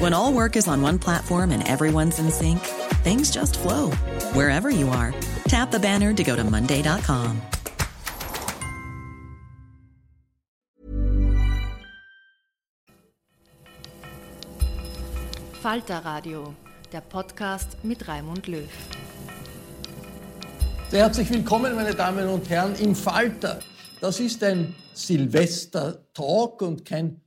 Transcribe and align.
When 0.00 0.14
all 0.14 0.32
work 0.32 0.56
is 0.56 0.66
on 0.66 0.80
one 0.80 0.98
platform 0.98 1.50
and 1.50 1.62
everyone's 1.68 2.18
in 2.18 2.30
sync, 2.30 2.60
things 3.04 3.30
just 3.30 3.58
flow 3.58 3.90
wherever 4.32 4.70
you 4.70 4.88
are. 4.88 5.12
Tap 5.44 5.70
the 5.70 5.78
banner 5.78 6.14
to 6.14 6.24
go 6.24 6.34
to 6.34 6.42
Monday.com. 6.42 7.42
Falter 15.60 16.00
Radio, 16.02 16.54
der 16.92 17.02
Podcast 17.02 17.76
mit 17.82 18.08
Raimund 18.08 18.46
Löw. 18.46 18.70
Sehr 20.88 21.00
herzlich 21.00 21.28
willkommen, 21.28 21.74
meine 21.74 21.94
Damen 21.94 22.26
und 22.26 22.48
Herren, 22.48 22.74
im 22.76 22.94
Falter. 22.94 23.60
Das 24.00 24.18
ist 24.18 24.42
ein 24.42 24.74
Silvester-Talk 24.94 26.62
und 26.62 26.86
kein 26.86 27.20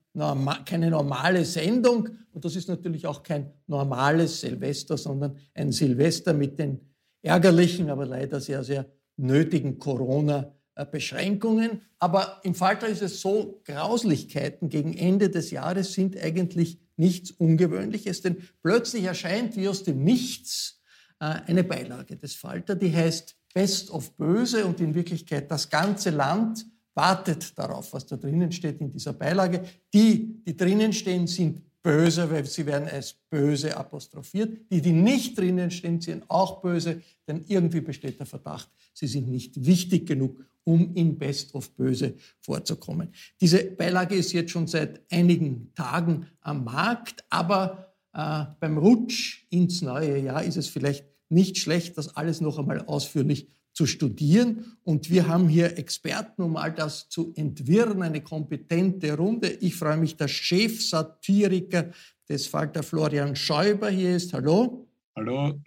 keine 0.66 0.89
normale 0.89 1.45
Sendung. 1.45 2.09
Und 2.31 2.45
das 2.45 2.56
ist 2.56 2.68
natürlich 2.68 3.07
auch 3.07 3.24
kein 3.24 3.51
normales 3.68 4.41
Silvester, 4.41 4.97
sondern 4.97 5.38
ein 5.53 5.72
Silvester 5.72 6.34
mit 6.34 6.59
den 6.59 6.79
ärgerlichen, 7.22 7.90
aber 7.90 8.06
leider 8.06 8.40
sehr, 8.40 8.63
sehr 8.63 8.85
nötigen 9.18 9.79
Corona-Beschränkungen. 9.79 11.81
Aber 12.00 12.40
im 12.44 12.56
Falter 12.56 12.88
ist 12.88 13.02
es 13.02 13.22
so, 13.22 13.62
Grauslichkeiten 13.66 14.69
gegen 14.69 14.94
Ende 14.94 15.29
des 15.29 15.52
Jahres 15.52 15.94
sind 15.94 16.18
eigentlich 16.18 16.79
nichts 16.96 17.31
Ungewöhnliches, 17.31 18.22
denn 18.22 18.38
plötzlich 18.62 19.06
erscheint 19.06 19.56
wie 19.56 19.68
aus 19.68 19.84
dem 19.84 20.03
Nichts 20.03 20.81
äh, 21.19 21.25
eine 21.47 21.63
Beilage 21.63 22.18
des 22.18 22.35
Falter, 22.35 22.75
die 22.75 22.96
heißt 22.96 23.35
Best 23.53 23.91
of 23.91 24.16
Böse 24.18 24.66
und 24.66 24.79
in 24.79 24.96
Wirklichkeit 24.96 25.50
das 25.50 25.69
ganze 25.69 26.09
Land 26.09 26.66
wartet 26.96 27.58
darauf, 27.58 27.94
was 27.94 28.06
da 28.06 28.18
drinnen 28.18 28.52
steht 28.52 28.80
in 28.81 28.92
dieser 28.92 29.14
Beilage. 29.14 29.64
Die, 29.94 30.44
die 30.46 30.56
drinnen 30.56 30.94
stehen, 30.94 31.28
sind 31.28 31.62
böse, 31.84 32.31
weil 32.31 32.46
sie 32.46 32.66
werden 32.66 32.88
als 32.88 33.14
böse 33.30 33.76
apostrophiert. 33.76 34.58
Die, 34.72 34.81
die 34.81 34.94
nicht 34.94 35.38
drinnen 35.38 35.70
stehen, 35.70 36.00
sind 36.00 36.24
auch 36.30 36.62
böse, 36.62 37.02
denn 37.28 37.44
irgendwie 37.48 37.82
besteht 37.82 38.20
der 38.20 38.26
Verdacht, 38.26 38.70
sie 38.94 39.08
sind 39.08 39.28
nicht 39.28 39.66
wichtig 39.66 40.08
genug, 40.08 40.40
um 40.64 40.96
in 40.96 41.18
Best 41.18 41.53
of 41.53 41.72
Böse 41.76 42.16
vorzukommen. 42.40 43.09
Diese 43.42 43.64
Beilage 43.66 44.16
ist 44.16 44.32
jetzt 44.32 44.52
schon 44.52 44.68
seit 44.68 45.02
einigen 45.12 45.74
Tagen 45.76 46.28
am 46.40 46.64
Markt, 46.64 47.26
aber 47.30 47.94
äh, 48.14 48.46
beim 48.62 48.78
Rutsch 48.78 49.46
ins 49.50 49.82
neue 49.82 50.20
Jahr 50.20 50.44
ist 50.44 50.56
es 50.56 50.68
vielleicht 50.68 51.06
nicht 51.28 51.58
schlecht, 51.58 51.98
das 51.98 52.16
alles 52.16 52.40
noch 52.40 52.59
einmal 52.59 52.86
ausführlich 52.86 53.50
zu 53.73 53.85
studieren. 53.85 54.78
Und 54.84 55.09
wir 55.09 55.28
haben 55.28 55.50
hier 55.50 55.78
Experten, 55.78 56.44
um 56.44 56.56
all 56.56 56.73
das 56.73 57.09
zu 57.09 57.34
entwirren, 57.35 58.01
eine 58.01 58.22
kompetente 58.22 59.17
Runde. 59.17 59.50
Ich 59.50 59.75
freue 59.75 59.97
mich, 59.97 60.16
dass 60.16 60.31
Chefsatiriker 60.31 61.91
des 62.29 62.47
Falter 62.47 62.84
Florian 62.84 63.35
Schäuber 63.35 63.89
hier 63.89 64.16
ist. 64.16 64.34
Hallo. 64.34 64.88
Hallo. 65.16 65.59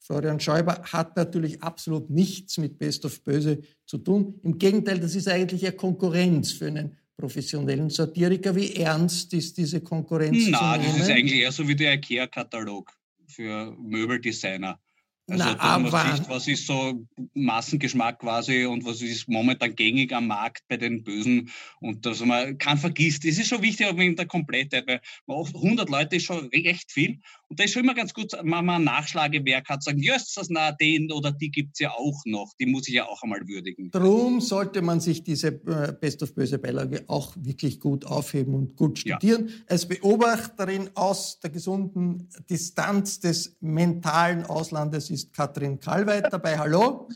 Florian 0.00 0.40
Schäuber 0.40 0.82
hat 0.82 1.16
natürlich 1.16 1.62
absolut 1.62 2.10
nichts 2.10 2.58
mit 2.58 2.78
Best 2.78 3.04
of 3.04 3.22
Böse 3.22 3.62
zu 3.86 3.98
tun. 3.98 4.40
Im 4.42 4.58
Gegenteil, 4.58 4.98
das 4.98 5.14
ist 5.14 5.28
eigentlich 5.28 5.64
eine 5.64 5.76
Konkurrenz 5.76 6.52
für 6.52 6.66
einen 6.66 6.96
professionellen 7.16 7.88
Satiriker. 7.88 8.54
Wie 8.56 8.74
ernst 8.74 9.32
ist 9.32 9.56
diese 9.56 9.80
Konkurrenz 9.80 10.48
Na, 10.48 10.74
zu 10.74 10.80
nehmen? 10.80 10.96
das 10.98 11.08
ist 11.08 11.14
eigentlich 11.14 11.40
eher 11.40 11.52
so 11.52 11.66
wie 11.68 11.76
der 11.76 11.94
IKEA-Katalog 11.94 12.92
für 13.28 13.76
Möbeldesigner. 13.78 14.80
Also 15.28 15.44
Na, 15.44 15.60
aber 15.60 16.16
Sicht, 16.16 16.28
was 16.28 16.48
ist 16.48 16.66
so 16.66 17.06
Massengeschmack 17.34 18.18
quasi 18.18 18.64
und 18.66 18.84
was 18.84 19.00
ist 19.00 19.28
momentan 19.28 19.74
gängig 19.76 20.12
am 20.12 20.26
Markt 20.26 20.64
bei 20.68 20.76
den 20.76 21.04
Bösen 21.04 21.50
und 21.80 22.04
dass 22.04 22.20
man 22.24 22.58
kann 22.58 22.76
vergisst. 22.76 23.24
Das 23.24 23.38
ist 23.38 23.48
schon 23.48 23.62
wichtig 23.62 23.86
aber 23.86 24.02
in 24.02 24.16
der 24.16 24.26
Komplettheit, 24.26 24.84
weil 24.86 25.00
100 25.28 25.88
Leute 25.88 26.16
ist 26.16 26.24
schon 26.24 26.48
recht 26.48 26.90
viel 26.90 27.20
und 27.52 27.60
da 27.60 27.64
ist 27.64 27.74
schon 27.74 27.84
immer 27.84 27.92
ganz 27.92 28.14
gut, 28.14 28.32
wenn 28.32 28.48
man 28.48 28.70
ein 28.70 28.84
Nachschlagewerk 28.84 29.68
hat, 29.68 29.82
sagen, 29.82 29.98
ja, 29.98 30.16
ist 30.16 30.34
das 30.38 30.48
na, 30.48 30.72
den 30.72 31.12
oder 31.12 31.32
die 31.32 31.50
gibt 31.50 31.72
es 31.74 31.80
ja 31.80 31.90
auch 31.90 32.22
noch, 32.24 32.54
die 32.58 32.64
muss 32.64 32.88
ich 32.88 32.94
ja 32.94 33.06
auch 33.06 33.22
einmal 33.22 33.46
würdigen. 33.46 33.90
Darum 33.90 34.40
sollte 34.40 34.80
man 34.80 35.00
sich 35.00 35.22
diese 35.22 35.48
äh, 35.48 35.92
Best 36.00 36.22
of 36.22 36.34
Böse 36.34 36.58
Beilage 36.58 37.04
auch 37.08 37.34
wirklich 37.38 37.78
gut 37.78 38.06
aufheben 38.06 38.54
und 38.54 38.74
gut 38.74 39.00
studieren. 39.00 39.48
Ja. 39.48 39.54
Als 39.68 39.86
Beobachterin 39.86 40.88
aus 40.94 41.40
der 41.40 41.50
gesunden 41.50 42.26
Distanz 42.48 43.20
des 43.20 43.54
mentalen 43.60 44.46
Auslandes 44.46 45.10
ist 45.10 45.34
Katrin 45.34 45.78
Kalweit 45.78 46.32
dabei. 46.32 46.56
Hallo. 46.56 47.06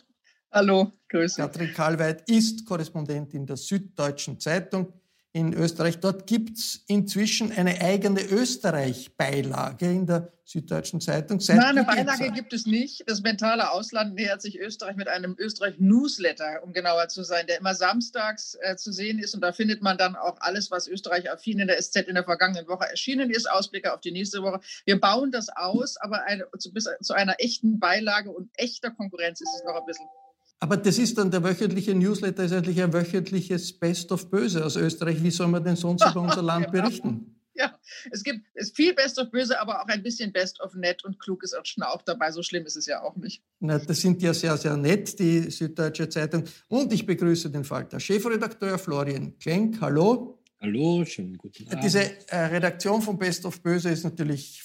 Hallo, 0.52 0.92
grüße. 1.08 1.40
Katrin 1.40 1.72
Kalweit 1.72 2.28
ist 2.28 2.66
Korrespondentin 2.66 3.46
der 3.46 3.56
Süddeutschen 3.56 4.38
Zeitung 4.38 4.92
in 5.36 5.52
Österreich. 5.52 6.00
Dort 6.00 6.26
gibt 6.26 6.56
es 6.56 6.82
inzwischen 6.86 7.52
eine 7.52 7.82
eigene 7.82 8.22
Österreich-Beilage 8.22 9.84
in 9.84 10.06
der 10.06 10.32
Süddeutschen 10.44 11.02
Zeitung. 11.02 11.40
Seit 11.40 11.56
Nein, 11.56 11.76
eine 11.76 11.84
Beilage 11.84 12.32
gibt 12.32 12.54
es 12.54 12.64
nicht. 12.64 13.04
Das 13.06 13.20
mentale 13.20 13.70
Ausland 13.70 14.14
nähert 14.14 14.40
sich 14.40 14.58
Österreich 14.58 14.96
mit 14.96 15.08
einem 15.08 15.36
Österreich-Newsletter, 15.38 16.62
um 16.62 16.72
genauer 16.72 17.08
zu 17.08 17.22
sein, 17.22 17.46
der 17.46 17.58
immer 17.58 17.74
samstags 17.74 18.56
äh, 18.62 18.76
zu 18.76 18.92
sehen 18.92 19.18
ist. 19.18 19.34
Und 19.34 19.42
da 19.42 19.52
findet 19.52 19.82
man 19.82 19.98
dann 19.98 20.16
auch 20.16 20.38
alles, 20.40 20.70
was 20.70 20.88
Österreich-affin 20.88 21.58
in 21.58 21.66
der 21.66 21.82
SZ 21.82 21.96
in 21.96 22.14
der 22.14 22.24
vergangenen 22.24 22.66
Woche 22.66 22.88
erschienen 22.88 23.28
ist, 23.28 23.50
Ausblicke 23.50 23.92
auf 23.92 24.00
die 24.00 24.12
nächste 24.12 24.42
Woche. 24.42 24.60
Wir 24.86 24.98
bauen 24.98 25.32
das 25.32 25.50
aus, 25.50 25.98
aber 25.98 26.22
eine, 26.22 26.46
zu, 26.58 26.72
bis 26.72 26.88
zu 27.02 27.12
einer 27.12 27.34
echten 27.40 27.78
Beilage 27.78 28.30
und 28.30 28.48
echter 28.54 28.90
Konkurrenz 28.90 29.42
ist 29.42 29.52
es 29.54 29.64
noch 29.64 29.78
ein 29.78 29.84
bisschen. 29.84 30.06
Aber 30.58 30.76
das 30.76 30.98
ist 30.98 31.18
dann 31.18 31.30
der 31.30 31.44
wöchentliche 31.44 31.94
Newsletter, 31.94 32.44
ist 32.44 32.52
eigentlich 32.52 32.82
ein 32.82 32.92
wöchentliches 32.92 33.78
Best 33.78 34.10
of 34.10 34.30
Böse 34.30 34.64
aus 34.64 34.76
Österreich. 34.76 35.22
Wie 35.22 35.30
soll 35.30 35.48
man 35.48 35.62
denn 35.62 35.76
sonst 35.76 36.04
über 36.10 36.20
unser 36.22 36.42
Land 36.42 36.70
berichten? 36.72 37.36
Ja, 37.58 37.74
es 38.10 38.22
gibt 38.22 38.46
es 38.54 38.70
viel 38.70 38.94
Best 38.94 39.18
of 39.18 39.30
Böse, 39.30 39.58
aber 39.58 39.82
auch 39.82 39.86
ein 39.86 40.02
bisschen 40.02 40.32
Best 40.32 40.60
of 40.60 40.74
Nett 40.74 41.04
und 41.04 41.18
klug 41.18 41.42
ist 41.42 41.56
auch 41.56 42.02
dabei. 42.02 42.30
So 42.30 42.42
schlimm 42.42 42.66
ist 42.66 42.76
es 42.76 42.86
ja 42.86 43.02
auch 43.02 43.16
nicht. 43.16 43.42
Na, 43.60 43.78
das 43.78 44.00
sind 44.00 44.20
ja 44.20 44.34
sehr, 44.34 44.56
sehr 44.56 44.76
nett, 44.76 45.18
die 45.18 45.50
Süddeutsche 45.50 46.08
Zeitung. 46.08 46.44
Und 46.68 46.92
ich 46.92 47.06
begrüße 47.06 47.50
den 47.50 47.64
Falter 47.64 47.98
Chefredakteur 47.98 48.78
Florian 48.78 49.38
Klenk. 49.38 49.80
Hallo. 49.80 50.38
Hallo, 50.60 51.04
schönen 51.04 51.36
guten 51.36 51.66
Abend. 51.68 51.84
Diese 51.84 52.00
äh, 52.28 52.36
Redaktion 52.36 53.00
von 53.00 53.18
Best 53.18 53.44
of 53.46 53.62
Böse 53.62 53.90
ist 53.90 54.04
natürlich 54.04 54.62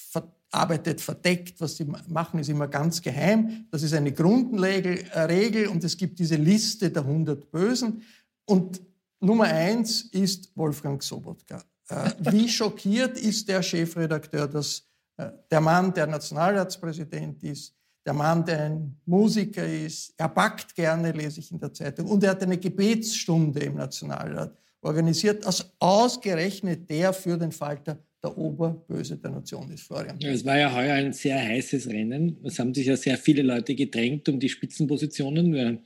arbeitet 0.52 1.00
verdeckt. 1.00 1.60
Was 1.60 1.76
sie 1.76 1.84
machen, 1.84 2.40
ist 2.40 2.48
immer 2.48 2.68
ganz 2.68 3.00
geheim. 3.02 3.66
Das 3.70 3.82
ist 3.82 3.94
eine 3.94 4.12
Grundregel 4.12 5.04
äh, 5.14 5.66
und 5.66 5.82
es 5.82 5.96
gibt 5.96 6.18
diese 6.18 6.36
Liste 6.36 6.90
der 6.90 7.02
100 7.02 7.50
Bösen. 7.50 8.02
Und 8.44 8.80
Nummer 9.20 9.44
eins 9.44 10.02
ist 10.02 10.50
Wolfgang 10.56 11.02
Sobotka. 11.02 11.62
Äh, 11.88 12.10
wie 12.30 12.48
schockiert 12.48 13.18
ist 13.18 13.48
der 13.48 13.62
Chefredakteur, 13.62 14.46
dass 14.46 14.84
äh, 15.16 15.30
der 15.50 15.60
Mann, 15.60 15.92
der 15.94 16.06
Nationalratspräsident 16.06 17.42
ist, 17.42 17.74
der 18.04 18.14
Mann, 18.14 18.44
der 18.44 18.64
ein 18.64 18.96
Musiker 19.06 19.66
ist, 19.66 20.12
er 20.16 20.28
backt 20.28 20.74
gerne, 20.74 21.12
lese 21.12 21.40
ich 21.40 21.52
in 21.52 21.58
der 21.58 21.72
Zeitung, 21.72 22.08
und 22.08 22.24
er 22.24 22.30
hat 22.30 22.42
eine 22.42 22.58
Gebetsstunde 22.58 23.60
im 23.60 23.76
Nationalrat 23.76 24.56
organisiert, 24.80 25.46
als 25.46 25.64
ausgerechnet 25.78 26.90
der 26.90 27.12
für 27.12 27.38
den 27.38 27.52
Falter 27.52 27.98
der 28.22 28.38
Oberböse 28.38 29.16
der 29.16 29.30
Nation 29.32 29.70
ist, 29.72 29.82
Florian. 29.82 30.18
Es 30.22 30.44
war 30.44 30.58
ja 30.58 30.72
heuer 30.72 30.94
ein 30.94 31.12
sehr 31.12 31.38
heißes 31.38 31.88
Rennen. 31.88 32.38
Es 32.44 32.58
haben 32.58 32.72
sich 32.72 32.86
ja 32.86 32.96
sehr 32.96 33.18
viele 33.18 33.42
Leute 33.42 33.74
gedrängt 33.74 34.28
um 34.28 34.38
die 34.38 34.48
Spitzenpositionen. 34.48 35.52
Wir, 35.52 35.78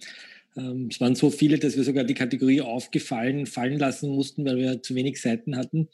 ähm, 0.57 0.89
es 0.91 1.01
waren 1.01 1.15
so 1.15 1.31
viele, 1.31 1.59
dass 1.59 1.77
wir 1.77 1.85
sogar 1.85 2.05
die 2.05 2.15
Kategorie 2.15 2.61
aufgefallen 2.61 3.47
fallen 3.47 3.79
lassen 3.79 4.11
mussten, 4.11 4.45
weil 4.45 4.59
wir 4.59 4.83
zu 4.83 4.95
wenig 4.95 5.21
Seiten 5.21 5.57
hatten. 5.57 5.89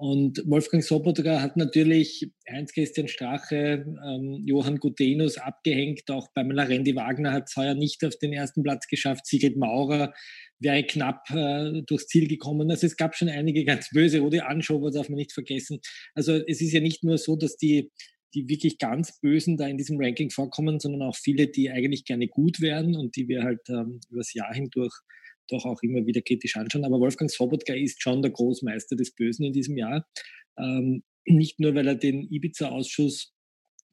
Und 0.00 0.42
Wolfgang 0.46 0.82
Sobotka 0.82 1.42
hat 1.42 1.58
natürlich 1.58 2.26
Heinz-Christian 2.50 3.06
Strache, 3.06 3.84
ähm, 4.02 4.42
Johann 4.46 4.78
Gutenus 4.78 5.36
abgehängt. 5.36 6.10
Auch 6.10 6.32
Pamela 6.32 6.62
Rendi-Wagner 6.62 7.32
hat 7.32 7.50
es 7.50 7.56
heuer 7.56 7.74
nicht 7.74 8.02
auf 8.02 8.16
den 8.16 8.32
ersten 8.32 8.62
Platz 8.62 8.86
geschafft. 8.86 9.26
Sigrid 9.26 9.58
Maurer 9.58 10.14
wäre 10.58 10.84
knapp 10.84 11.28
äh, 11.28 11.82
durchs 11.82 12.06
Ziel 12.06 12.28
gekommen. 12.28 12.70
Also 12.70 12.86
es 12.86 12.96
gab 12.96 13.14
schon 13.14 13.28
einige 13.28 13.62
ganz 13.66 13.90
böse. 13.90 14.20
Rudi 14.20 14.40
Anschober 14.40 14.90
darf 14.90 15.10
man 15.10 15.18
nicht 15.18 15.34
vergessen. 15.34 15.80
Also 16.14 16.32
es 16.32 16.62
ist 16.62 16.72
ja 16.72 16.80
nicht 16.80 17.04
nur 17.04 17.18
so, 17.18 17.36
dass 17.36 17.58
die, 17.58 17.90
die 18.32 18.48
wirklich 18.48 18.78
ganz 18.78 19.20
Bösen 19.20 19.58
da 19.58 19.68
in 19.68 19.76
diesem 19.76 19.98
Ranking 20.00 20.30
vorkommen, 20.30 20.80
sondern 20.80 21.02
auch 21.02 21.16
viele, 21.16 21.48
die 21.48 21.70
eigentlich 21.70 22.06
gerne 22.06 22.26
gut 22.26 22.62
wären 22.62 22.96
und 22.96 23.16
die 23.16 23.28
wir 23.28 23.42
halt 23.42 23.68
ähm, 23.68 24.00
übers 24.08 24.32
Jahr 24.32 24.54
hindurch 24.54 24.94
doch 25.50 25.64
auch 25.64 25.82
immer 25.82 26.06
wieder 26.06 26.20
kritisch 26.20 26.56
anschauen. 26.56 26.84
Aber 26.84 27.00
Wolfgang 27.00 27.30
Sobotka 27.30 27.74
ist 27.74 28.02
schon 28.02 28.22
der 28.22 28.30
Großmeister 28.30 28.96
des 28.96 29.14
Bösen 29.14 29.44
in 29.44 29.52
diesem 29.52 29.76
Jahr. 29.76 30.06
Ähm, 30.58 31.02
nicht 31.26 31.60
nur, 31.60 31.74
weil 31.74 31.86
er 31.86 31.94
den 31.94 32.22
Ibiza-Ausschuss 32.30 33.32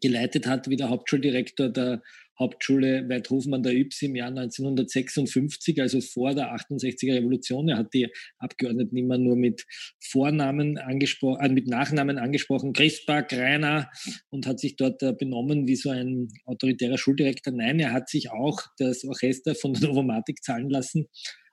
geleitet 0.02 0.46
hat, 0.48 0.70
wie 0.70 0.76
der 0.76 0.90
Hauptschuldirektor 0.90 1.70
der 1.70 2.02
Hauptschule 2.40 3.10
Weidhofen 3.10 3.54
an 3.56 3.64
der 3.64 3.74
Yps 3.74 4.04
im 4.04 4.16
Jahr 4.16 4.30
1956, 4.30 5.82
also 5.82 6.02
vor 6.02 6.36
der 6.36 6.54
68er 6.54 7.16
Revolution. 7.16 7.68
Er 7.70 7.78
hat 7.78 7.94
die 7.94 8.08
Abgeordneten 8.38 8.96
immer 8.96 9.18
nur 9.18 9.36
mit 9.36 9.66
Vornamen 10.00 10.78
angesprochen, 10.78 11.44
äh, 11.44 11.50
mit 11.50 11.68
Nachnamen 11.68 12.20
angesprochen, 12.20 12.74
Christbach, 12.74 13.26
Rainer, 13.32 13.90
und 14.30 14.46
hat 14.46 14.60
sich 14.60 14.76
dort 14.76 15.02
äh, 15.02 15.14
benommen 15.14 15.68
wie 15.68 15.76
so 15.76 15.90
ein 15.90 16.28
autoritärer 16.46 17.00
Schuldirektor. 17.00 17.54
Nein, 17.54 17.80
er 17.80 17.92
hat 17.92 18.08
sich 18.10 18.30
auch 18.30 18.62
das 18.78 19.04
Orchester 19.04 19.56
von 19.56 19.74
der 19.74 19.90
Novomatik 19.90 20.44
zahlen 20.44 20.70
lassen 20.70 21.08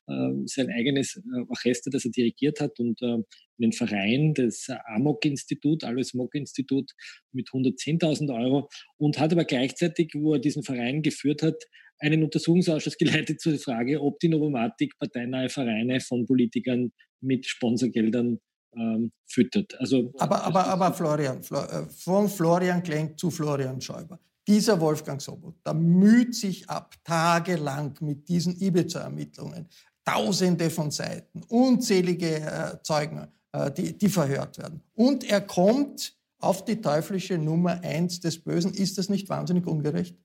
sein 0.07 0.71
eigenes 0.71 1.17
äh, 1.17 1.21
Orchester, 1.49 1.91
das 1.91 2.05
er 2.05 2.11
dirigiert 2.11 2.61
hat 2.61 2.79
und 2.79 3.01
einen 3.03 3.73
Verein, 3.73 4.35
das 4.35 4.67
Amok-Institut, 4.87 5.85
Alois 5.85 6.13
Mock-Institut 6.15 6.91
mit 7.33 7.49
110.000 7.49 8.35
Euro 8.35 8.69
und 8.97 9.19
hat 9.19 9.33
aber 9.33 9.45
gleichzeitig, 9.45 10.13
wo 10.15 10.35
er 10.35 10.41
diesen 10.41 10.63
Verein 10.63 11.03
geführt 11.03 11.43
hat, 11.43 11.63
einen 11.99 12.23
Untersuchungsausschuss 12.23 12.97
geleitet 12.99 13.41
zur 13.41 13.59
Frage, 13.59 14.01
ob 14.01 14.19
die 14.21 14.29
Novomatik 14.29 14.99
parteinahe 14.99 15.49
Vereine 15.49 16.01
von 16.01 16.27
Politikern 16.27 16.93
mit 17.21 17.47
Sponsorgeldern 17.47 18.41
ähm, 18.77 19.13
füttert. 19.27 19.79
Also, 19.79 20.13
aber, 20.19 20.43
aber, 20.45 20.67
aber 20.67 20.93
Florian, 20.93 21.39
äh, 21.39 21.87
von 21.89 22.29
Florian 22.29 22.83
Klenk 22.83 23.19
zu 23.19 23.31
Florian 23.31 23.81
Schäuber. 23.81 24.19
Dieser 24.47 24.79
Wolfgang 24.79 25.23
Sobot, 25.23 25.55
der 25.65 25.73
müht 25.73 26.35
sich 26.35 26.69
ab, 26.69 26.95
tagelang 27.03 27.97
mit 28.01 28.29
diesen 28.29 28.61
Ibiza-Ermittlungen. 28.61 29.69
Tausende 30.05 30.71
von 30.71 30.91
Seiten, 30.91 31.43
unzählige 31.49 32.41
äh, 32.41 32.83
Zeugen, 32.83 33.27
äh, 33.53 33.71
die, 33.71 33.97
die 33.97 34.09
verhört 34.09 34.59
werden. 34.59 34.83
Und 34.95 35.25
er 35.25 35.41
kommt 35.41 36.15
auf 36.39 36.65
die 36.65 36.81
teuflische 36.81 37.39
Nummer 37.39 37.81
eins 37.83 38.21
des 38.21 38.39
Bösen. 38.39 38.75
Ist 38.75 38.99
das 38.99 39.09
nicht 39.09 39.29
wahnsinnig 39.29 39.67
ungerecht? 39.67 40.17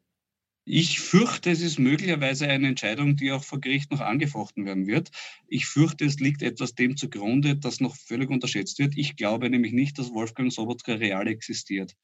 Ich 0.72 1.00
fürchte, 1.00 1.50
es 1.50 1.62
ist 1.62 1.80
möglicherweise 1.80 2.48
eine 2.48 2.68
Entscheidung, 2.68 3.16
die 3.16 3.32
auch 3.32 3.44
vor 3.44 3.60
Gericht 3.60 3.90
noch 3.90 4.02
angefochten 4.02 4.66
werden 4.66 4.86
wird. 4.86 5.10
Ich 5.48 5.66
fürchte, 5.66 6.06
es 6.06 6.20
liegt 6.20 6.44
etwas 6.44 6.76
dem 6.76 6.96
zugrunde, 6.96 7.56
das 7.56 7.80
noch 7.80 7.96
völlig 7.96 8.30
unterschätzt 8.30 8.78
wird. 8.78 8.96
Ich 8.96 9.16
glaube 9.16 9.50
nämlich 9.50 9.74
nicht, 9.74 9.98
dass 9.98 10.14
Wolfgang 10.14 10.54
Sobotka 10.54 10.94
real 10.94 11.28
existiert. 11.28 11.96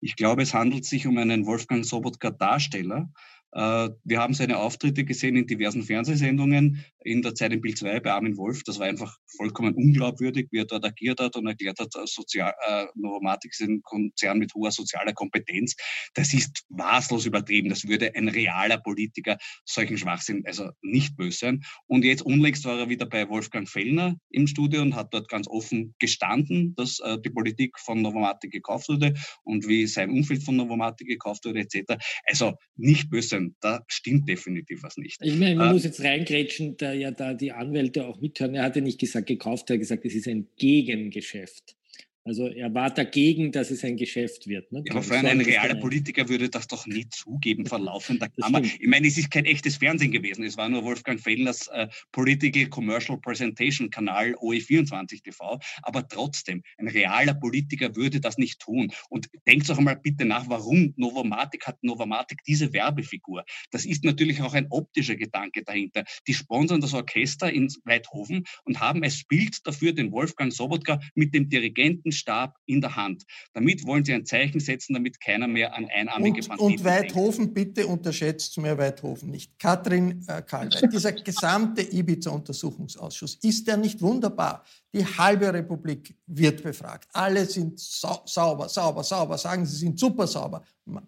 Ich 0.00 0.16
glaube, 0.16 0.42
es 0.42 0.54
handelt 0.54 0.86
sich 0.86 1.06
um 1.06 1.18
einen 1.18 1.46
Wolfgang 1.46 1.84
Sobotka 1.84 2.30
Darsteller, 2.30 3.12
äh, 3.12 3.39
wir 3.52 4.18
haben 4.18 4.34
seine 4.34 4.58
Auftritte 4.58 5.04
gesehen 5.04 5.36
in 5.36 5.46
diversen 5.46 5.82
Fernsehsendungen, 5.82 6.84
in 7.02 7.22
der 7.22 7.34
Zeit 7.34 7.52
im 7.52 7.60
Bild 7.60 7.78
2 7.78 8.00
bei 8.00 8.12
Armin 8.12 8.36
Wolf. 8.36 8.62
Das 8.64 8.78
war 8.78 8.86
einfach 8.86 9.16
vollkommen 9.36 9.74
unglaubwürdig, 9.74 10.48
wie 10.50 10.58
er 10.58 10.66
dort 10.66 10.84
agiert 10.84 11.20
hat 11.20 11.36
und 11.36 11.46
erklärt 11.46 11.78
hat, 11.78 11.94
äh, 11.96 12.06
Sozial, 12.06 12.52
äh, 12.66 12.86
Novomatic 12.94 13.52
ist 13.52 13.62
ein 13.62 13.82
Konzern 13.82 14.38
mit 14.38 14.54
hoher 14.54 14.70
sozialer 14.70 15.12
Kompetenz. 15.12 15.74
Das 16.14 16.34
ist 16.34 16.64
maßlos 16.68 17.26
übertrieben. 17.26 17.68
Das 17.68 17.86
würde 17.86 18.14
ein 18.14 18.28
realer 18.28 18.78
Politiker 18.78 19.38
solchen 19.64 19.98
Schwachsinn 19.98 20.44
also 20.46 20.70
nicht 20.82 21.16
böse 21.16 21.38
sein. 21.38 21.62
Und 21.86 22.04
jetzt 22.04 22.22
unlängst 22.22 22.64
war 22.64 22.78
er 22.78 22.88
wieder 22.88 23.06
bei 23.06 23.28
Wolfgang 23.28 23.68
Fellner 23.68 24.16
im 24.30 24.46
Studio 24.46 24.82
und 24.82 24.94
hat 24.94 25.12
dort 25.14 25.28
ganz 25.28 25.48
offen 25.48 25.94
gestanden, 25.98 26.74
dass 26.76 26.98
äh, 27.00 27.18
die 27.24 27.30
Politik 27.30 27.78
von 27.78 28.02
Novomatic 28.02 28.50
gekauft 28.50 28.88
wurde 28.88 29.14
und 29.44 29.66
wie 29.66 29.86
sein 29.86 30.10
Umfeld 30.10 30.42
von 30.42 30.56
Novomatic 30.56 31.06
gekauft 31.06 31.44
wurde 31.44 31.60
etc. 31.60 31.94
Also 32.24 32.54
nicht 32.76 33.10
böse 33.10 33.28
sein. 33.28 33.39
Da 33.60 33.84
stimmt 33.88 34.28
definitiv 34.28 34.82
was 34.82 34.96
nicht. 34.96 35.20
Ich 35.22 35.36
meine, 35.36 35.56
man 35.56 35.70
äh, 35.70 35.72
muss 35.72 35.84
jetzt 35.84 36.02
reingrätschen, 36.02 36.76
da 36.76 36.92
ja 36.92 37.10
da 37.10 37.34
die 37.34 37.52
Anwälte 37.52 38.06
auch 38.06 38.20
mithören. 38.20 38.54
Er 38.54 38.64
hat 38.64 38.76
ja 38.76 38.82
nicht 38.82 39.00
gesagt 39.00 39.26
gekauft, 39.26 39.70
er 39.70 39.74
hat 39.74 39.80
gesagt, 39.80 40.04
es 40.04 40.14
ist 40.14 40.28
ein 40.28 40.48
Gegengeschäft. 40.56 41.76
Also 42.24 42.48
er 42.48 42.72
war 42.74 42.90
dagegen, 42.90 43.50
dass 43.50 43.70
es 43.70 43.82
ein 43.82 43.96
Geschäft 43.96 44.46
wird. 44.46 44.70
Ne? 44.72 44.82
Ja, 44.84 44.92
aber 44.92 45.02
für 45.02 45.16
einen 45.16 45.40
realer 45.40 45.74
Politiker 45.76 46.28
würde 46.28 46.50
das 46.50 46.66
doch 46.66 46.86
nie 46.86 47.08
zugeben 47.08 47.64
vor 47.64 47.78
laufender 47.78 48.28
Kammer. 48.28 48.62
Ich 48.62 48.86
meine, 48.86 49.06
es 49.06 49.16
ist 49.16 49.30
kein 49.30 49.46
echtes 49.46 49.78
Fernsehen 49.78 50.12
gewesen. 50.12 50.44
Es 50.44 50.58
war 50.58 50.68
nur 50.68 50.84
Wolfgang 50.84 51.18
Fellners 51.18 51.68
äh, 51.68 51.88
Political 52.12 52.66
Commercial 52.66 53.18
Presentation 53.18 53.88
Kanal 53.88 54.34
OE24 54.34 55.22
TV. 55.22 55.58
Aber 55.82 56.06
trotzdem, 56.06 56.62
ein 56.76 56.88
realer 56.88 57.32
Politiker 57.32 57.96
würde 57.96 58.20
das 58.20 58.36
nicht 58.36 58.60
tun. 58.60 58.92
Und 59.08 59.30
denkt 59.46 59.70
doch 59.70 59.78
einmal 59.78 59.96
bitte 59.96 60.26
nach, 60.26 60.46
warum 60.48 60.92
Novomatic 60.96 61.66
hat 61.66 61.82
Novomatic 61.82 62.44
diese 62.46 62.72
Werbefigur. 62.74 63.44
Das 63.70 63.86
ist 63.86 64.04
natürlich 64.04 64.42
auch 64.42 64.52
ein 64.52 64.66
optischer 64.68 65.16
Gedanke 65.16 65.62
dahinter. 65.62 66.04
Die 66.26 66.34
sponsern 66.34 66.82
das 66.82 66.92
Orchester 66.92 67.50
in 67.50 67.68
Weidhofen 67.84 68.44
und 68.64 68.80
haben 68.80 69.02
als 69.02 69.24
Bild 69.24 69.66
dafür 69.66 69.92
den 69.92 70.12
Wolfgang 70.12 70.52
Sobotka 70.52 71.00
mit 71.14 71.34
dem 71.34 71.48
Dirigenten 71.48 72.09
Stab 72.12 72.56
in 72.66 72.80
der 72.80 72.96
Hand. 72.96 73.24
Damit 73.52 73.86
wollen 73.86 74.04
sie 74.04 74.14
ein 74.14 74.24
Zeichen 74.24 74.60
setzen, 74.60 74.94
damit 74.94 75.20
keiner 75.20 75.48
mehr 75.48 75.74
an 75.74 75.86
einarmige 75.86 76.40
und, 76.40 76.48
Banditen 76.48 76.76
Und 76.78 76.84
Weidhofen, 76.84 77.54
denkt. 77.54 77.74
bitte 77.74 77.86
unterschätzt 77.86 78.56
mir 78.58 78.76
Weidhofen 78.78 79.30
nicht. 79.30 79.58
Katrin 79.58 80.24
äh, 80.26 80.42
Karlweit, 80.42 80.92
dieser 80.92 81.12
gesamte 81.30 81.82
Ibiza-Untersuchungsausschuss, 81.82 83.36
ist 83.42 83.66
der 83.66 83.76
nicht 83.76 84.00
wunderbar? 84.00 84.64
Die 84.92 85.04
halbe 85.04 85.52
Republik 85.52 86.16
wird 86.26 86.62
befragt. 86.62 87.08
Alle 87.12 87.46
sind 87.46 87.78
sau 87.78 88.22
sauber, 88.24 88.68
sauber, 88.68 89.04
sauber, 89.04 89.38
sagen 89.38 89.64
sie 89.64 89.76
sind 89.76 89.98
super 89.98 90.26
sauber. 90.26 90.62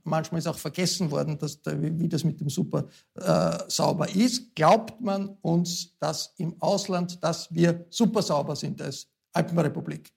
Manchmal 0.05 0.39
ist 0.39 0.47
auch 0.47 0.59
vergessen 0.59 1.11
worden, 1.11 1.37
dass, 1.39 1.61
wie 1.65 2.09
das 2.09 2.23
mit 2.23 2.41
dem 2.41 2.49
super 2.49 2.87
äh, 3.15 3.59
sauber 3.69 4.09
ist. 4.15 4.55
Glaubt 4.55 5.01
man 5.01 5.37
uns 5.43 5.97
das 5.99 6.33
im 6.37 6.55
Ausland, 6.61 7.23
dass 7.23 7.53
wir 7.53 7.85
super 7.91 8.23
sauber 8.23 8.55
sind 8.55 8.81
als 8.81 9.09
Alpenrepublik? 9.33 10.13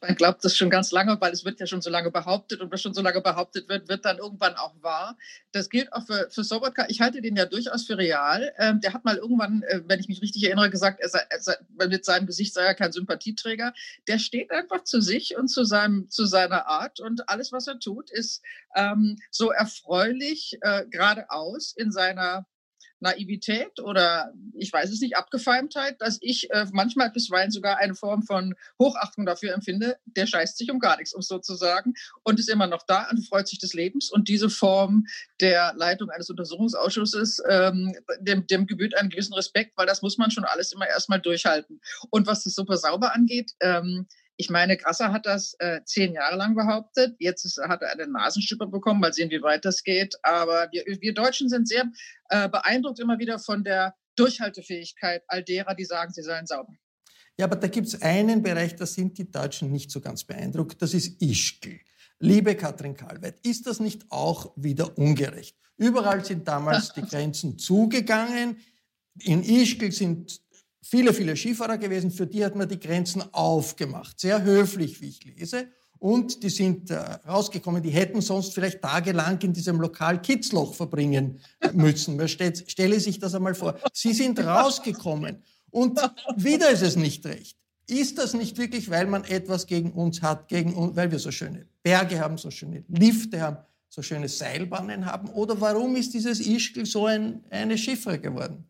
Man 0.00 0.14
glaubt 0.16 0.44
das 0.44 0.56
schon 0.56 0.68
ganz 0.68 0.92
lange, 0.92 1.18
weil 1.20 1.32
es 1.32 1.44
wird 1.44 1.58
ja 1.58 1.66
schon 1.66 1.80
so 1.80 1.88
lange 1.88 2.10
behauptet 2.10 2.60
und 2.60 2.70
was 2.70 2.82
schon 2.82 2.92
so 2.92 3.00
lange 3.00 3.20
behauptet 3.22 3.68
wird, 3.68 3.88
wird 3.88 4.04
dann 4.04 4.18
irgendwann 4.18 4.54
auch 4.54 4.74
wahr. 4.82 5.16
Das 5.52 5.70
gilt 5.70 5.92
auch 5.92 6.04
für, 6.04 6.28
für 6.30 6.44
Sobotka. 6.44 6.86
Ich 6.88 7.00
halte 7.00 7.22
den 7.22 7.36
ja 7.36 7.46
durchaus 7.46 7.86
für 7.86 7.96
real. 7.96 8.52
Ähm, 8.58 8.80
der 8.80 8.92
hat 8.92 9.04
mal 9.04 9.16
irgendwann, 9.16 9.62
äh, 9.62 9.80
wenn 9.86 10.00
ich 10.00 10.08
mich 10.08 10.20
richtig 10.20 10.44
erinnere, 10.44 10.68
gesagt, 10.70 11.00
er 11.00 11.08
sei, 11.08 11.20
er 11.30 11.40
sei, 11.40 11.56
mit 11.88 12.04
seinem 12.04 12.26
Gesicht 12.26 12.52
sei 12.52 12.64
er 12.64 12.74
kein 12.74 12.92
Sympathieträger. 12.92 13.72
Der 14.08 14.18
steht 14.18 14.50
einfach 14.50 14.84
zu 14.84 15.00
sich 15.00 15.36
und 15.36 15.48
zu, 15.48 15.64
seinem, 15.64 16.10
zu 16.10 16.26
seiner 16.26 16.66
Art 16.66 17.00
und 17.00 17.28
alles, 17.28 17.52
was 17.52 17.66
er 17.66 17.78
tut, 17.78 18.10
ist 18.10 18.42
ähm, 18.76 19.18
so 19.30 19.50
erfreulich 19.50 20.58
äh, 20.60 20.84
geradeaus 20.86 21.72
in 21.76 21.92
seiner 21.92 22.46
Naivität 23.02 23.80
oder 23.80 24.32
ich 24.54 24.72
weiß 24.72 24.90
es 24.90 25.00
nicht, 25.00 25.16
Abgefeimtheit, 25.16 26.00
dass 26.00 26.18
ich 26.20 26.50
äh, 26.50 26.66
manchmal 26.72 27.10
bisweilen 27.10 27.50
sogar 27.50 27.78
eine 27.78 27.94
Form 27.94 28.22
von 28.22 28.54
Hochachtung 28.78 29.26
dafür 29.26 29.52
empfinde, 29.54 29.98
der 30.06 30.26
scheißt 30.26 30.56
sich 30.56 30.70
um 30.70 30.78
gar 30.78 30.96
nichts, 30.96 31.12
um 31.12 31.20
es 31.20 31.28
so 31.28 31.38
zu 31.38 31.54
sagen, 31.54 31.94
und 32.22 32.38
ist 32.38 32.48
immer 32.48 32.66
noch 32.66 32.84
da 32.86 33.08
und 33.10 33.26
freut 33.26 33.48
sich 33.48 33.58
des 33.58 33.74
Lebens. 33.74 34.10
Und 34.10 34.28
diese 34.28 34.48
Form 34.48 35.04
der 35.40 35.74
Leitung 35.76 36.10
eines 36.10 36.30
Untersuchungsausschusses, 36.30 37.42
ähm, 37.48 37.92
dem, 38.20 38.46
dem 38.46 38.66
gebührt 38.66 38.96
einen 38.96 39.10
gewissen 39.10 39.34
Respekt, 39.34 39.72
weil 39.76 39.86
das 39.86 40.02
muss 40.02 40.18
man 40.18 40.30
schon 40.30 40.44
alles 40.44 40.72
immer 40.72 40.88
erstmal 40.88 41.20
durchhalten. 41.20 41.80
Und 42.10 42.26
was 42.26 42.44
das 42.44 42.54
super 42.54 42.76
sauber 42.76 43.14
angeht, 43.14 43.52
ähm, 43.60 44.06
Ich 44.42 44.50
meine, 44.50 44.76
Grasser 44.76 45.12
hat 45.12 45.24
das 45.24 45.54
äh, 45.60 45.82
zehn 45.84 46.14
Jahre 46.14 46.34
lang 46.34 46.56
behauptet. 46.56 47.14
Jetzt 47.20 47.44
ist, 47.44 47.58
hat 47.58 47.80
er 47.80 47.92
einen 47.92 48.10
Nasenstüpper 48.10 48.66
bekommen. 48.66 48.98
Mal 48.98 49.12
sehen, 49.12 49.30
wie 49.30 49.40
weit 49.40 49.64
das 49.64 49.84
geht. 49.84 50.16
Aber 50.24 50.66
wir, 50.72 50.82
wir 51.00 51.14
Deutschen 51.14 51.48
sind 51.48 51.68
sehr 51.68 51.84
äh, 52.28 52.48
beeindruckt 52.48 52.98
immer 52.98 53.20
wieder 53.20 53.38
von 53.38 53.62
der 53.62 53.94
Durchhaltefähigkeit 54.16 55.22
all 55.28 55.44
derer, 55.44 55.76
die 55.76 55.84
sagen, 55.84 56.12
sie 56.12 56.24
seien 56.24 56.48
sauber. 56.48 56.72
Ja, 57.38 57.46
aber 57.46 57.54
da 57.54 57.68
gibt 57.68 57.86
es 57.86 58.02
einen 58.02 58.42
Bereich, 58.42 58.74
da 58.74 58.84
sind 58.84 59.16
die 59.16 59.30
Deutschen 59.30 59.70
nicht 59.70 59.92
so 59.92 60.00
ganz 60.00 60.24
beeindruckt. 60.24 60.82
Das 60.82 60.92
ist 60.92 61.22
Ischgl. 61.22 61.78
Liebe 62.18 62.56
Katrin 62.56 62.96
Kalweit, 62.96 63.38
ist 63.46 63.68
das 63.68 63.78
nicht 63.78 64.06
auch 64.10 64.52
wieder 64.56 64.98
ungerecht? 64.98 65.56
Überall 65.76 66.24
sind 66.24 66.48
damals 66.48 66.92
die 66.94 67.02
Grenzen 67.08 67.60
zugegangen. 67.60 68.56
In 69.20 69.44
Ischgl 69.44 69.92
sind 69.92 70.41
viele, 70.82 71.14
viele 71.14 71.36
Skifahrer 71.36 71.78
gewesen. 71.78 72.10
Für 72.10 72.26
die 72.26 72.44
hat 72.44 72.54
man 72.56 72.68
die 72.68 72.78
Grenzen 72.78 73.22
aufgemacht. 73.32 74.20
Sehr 74.20 74.42
höflich, 74.42 75.00
wie 75.00 75.08
ich 75.08 75.24
lese. 75.24 75.68
Und 75.98 76.42
die 76.42 76.50
sind 76.50 76.90
äh, 76.90 76.96
rausgekommen. 76.96 77.80
Die 77.80 77.90
hätten 77.90 78.20
sonst 78.20 78.52
vielleicht 78.52 78.82
tagelang 78.82 79.40
in 79.40 79.52
diesem 79.52 79.80
Lokal 79.80 80.20
Kitzloch 80.20 80.74
verbringen 80.74 81.38
müssen. 81.72 82.16
Man 82.16 82.26
stellt, 82.26 82.68
stelle 82.68 82.98
sich 82.98 83.20
das 83.20 83.34
einmal 83.36 83.54
vor. 83.54 83.78
Sie 83.92 84.12
sind 84.12 84.40
rausgekommen. 84.40 85.42
Und 85.70 86.00
wieder 86.36 86.70
ist 86.70 86.82
es 86.82 86.96
nicht 86.96 87.24
recht. 87.24 87.56
Ist 87.86 88.18
das 88.18 88.34
nicht 88.34 88.58
wirklich, 88.58 88.90
weil 88.90 89.06
man 89.06 89.24
etwas 89.24 89.66
gegen 89.66 89.92
uns 89.92 90.22
hat, 90.22 90.48
gegen 90.48 90.74
uns, 90.74 90.96
weil 90.96 91.10
wir 91.10 91.18
so 91.18 91.30
schöne 91.30 91.66
Berge 91.82 92.18
haben, 92.20 92.36
so 92.36 92.50
schöne 92.50 92.84
Lifte 92.88 93.40
haben, 93.40 93.58
so 93.88 94.02
schöne 94.02 94.28
Seilbahnen 94.28 95.06
haben? 95.06 95.28
Oder 95.30 95.60
warum 95.60 95.94
ist 95.94 96.14
dieses 96.14 96.40
Ischgl 96.40 96.84
so 96.84 97.06
ein, 97.06 97.44
eine 97.50 97.78
Chiffre 97.78 98.18
geworden? 98.18 98.64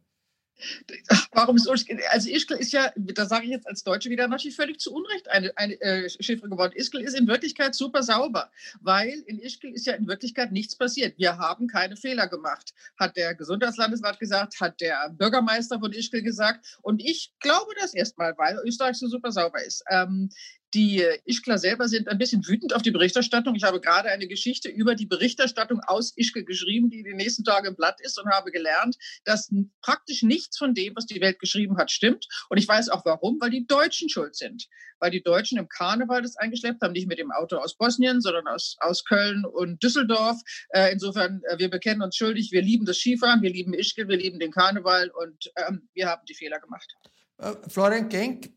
Warum 1.33 1.57
ist 1.57 1.69
also 2.11 2.29
Ischgl 2.29 2.55
ist 2.55 2.73
ja, 2.73 2.93
da 2.97 3.27
sage 3.27 3.45
ich 3.45 3.51
jetzt 3.51 3.67
als 3.67 3.83
Deutsche 3.83 4.11
wieder 4.11 4.29
natürlich 4.29 4.57
völlig 4.57 4.79
zu 4.79 4.93
Unrecht 4.93 5.29
eine, 5.29 5.57
eine 5.57 5.81
äh, 5.81 6.09
Chiffre 6.09 6.49
geworden. 6.49 6.75
Ischgl 6.77 7.01
ist 7.01 7.19
in 7.19 7.27
Wirklichkeit 7.27 7.75
super 7.75 8.03
sauber, 8.03 8.51
weil 8.81 9.23
in 9.27 9.39
Ischgl 9.39 9.73
ist 9.73 9.87
ja 9.87 9.95
in 9.95 10.07
Wirklichkeit 10.07 10.53
nichts 10.53 10.77
passiert. 10.77 11.19
Wir 11.19 11.39
haben 11.39 11.67
keine 11.67 11.97
Fehler 11.97 12.29
gemacht, 12.29 12.75
hat 12.97 13.17
der 13.17 13.35
Gesundheitslandesrat 13.35 14.19
gesagt, 14.19 14.61
hat 14.61 14.81
der 14.81 15.11
Bürgermeister 15.11 15.81
von 15.81 15.93
Ischgl 15.93 16.23
gesagt. 16.23 16.79
Und 16.83 17.01
ich 17.03 17.33
glaube 17.41 17.73
das 17.81 17.95
erstmal, 17.95 18.37
weil 18.39 18.59
Österreich 18.65 18.97
so 18.97 19.09
super 19.09 19.33
sauber 19.33 19.63
ist. 19.65 19.85
Ähm, 19.91 20.31
die 20.75 21.05
Ischgler 21.25 21.59
selber 21.59 21.89
sind 21.89 22.09
ein 22.09 22.19
bisschen 22.19 22.47
wütend 22.47 22.75
auf 22.75 22.83
die 22.83 22.91
Berichterstattung. 22.91 23.55
Ich 23.55 23.65
habe 23.65 23.81
gerade 23.81 24.09
eine 24.09 24.27
Geschichte 24.27 24.69
über 24.69 24.95
die 24.95 25.07
Berichterstattung 25.07 25.81
aus 25.81 26.17
Ischgl 26.17 26.45
geschrieben, 26.45 26.89
die 26.89 27.03
die 27.03 27.15
nächsten 27.15 27.45
Tage 27.45 27.69
im 27.69 27.77
Blatt 27.77 28.01
ist 28.01 28.19
und 28.19 28.31
habe 28.31 28.51
gelernt, 28.51 28.97
dass 29.25 29.51
praktisch 29.83 30.23
nichts 30.23 30.57
von 30.57 30.75
dem, 30.75 30.97
was 30.97 31.07
die 31.07 31.21
Welt 31.21 31.39
geschrieben 31.39 31.77
hat, 31.77 31.91
stimmt. 31.91 32.27
Und 32.49 32.59
ich 32.59 32.67
weiß 32.67 32.89
auch 32.89 33.05
warum, 33.05 33.39
weil 33.41 33.51
die 33.51 33.67
Deutschen 33.67 34.09
schuld 34.09 34.37
sind. 34.37 34.67
Weil 34.99 35.11
die 35.11 35.23
Deutschen 35.23 35.59
im 35.59 35.69
Karneval 35.69 36.23
das 36.23 36.37
eingeschleppt 36.37 36.81
haben, 36.81 36.93
nicht 36.93 37.09
mit 37.09 37.19
dem 37.19 37.33
Auto 37.33 37.57
aus 37.57 37.77
Bosnien, 37.77 38.21
sondern 38.21 38.47
aus, 38.47 38.77
aus 38.81 39.05
Köln 39.05 39.45
und 39.45 39.83
Düsseldorf. 39.83 40.41
Äh, 40.71 40.93
insofern, 40.93 41.43
äh, 41.49 41.59
wir 41.59 41.69
bekennen 41.69 42.03
uns 42.03 42.17
schuldig. 42.17 42.51
Wir 42.53 42.63
lieben 42.63 42.87
das 42.87 42.99
Skifahren, 42.99 43.43
wir 43.43 43.51
lieben 43.51 43.75
Ischgl, 43.75 44.09
wir 44.09 44.17
lieben 44.17 44.39
den 44.39 44.53
Karneval 44.53 45.11
und 45.11 45.53
ähm, 45.57 45.89
wir 45.93 46.09
haben 46.09 46.23
die 46.29 46.35
Fehler 46.35 46.61
gemacht. 46.61 46.97
Äh, 47.43 47.69
Florian 47.69 48.09
Genk, 48.09 48.51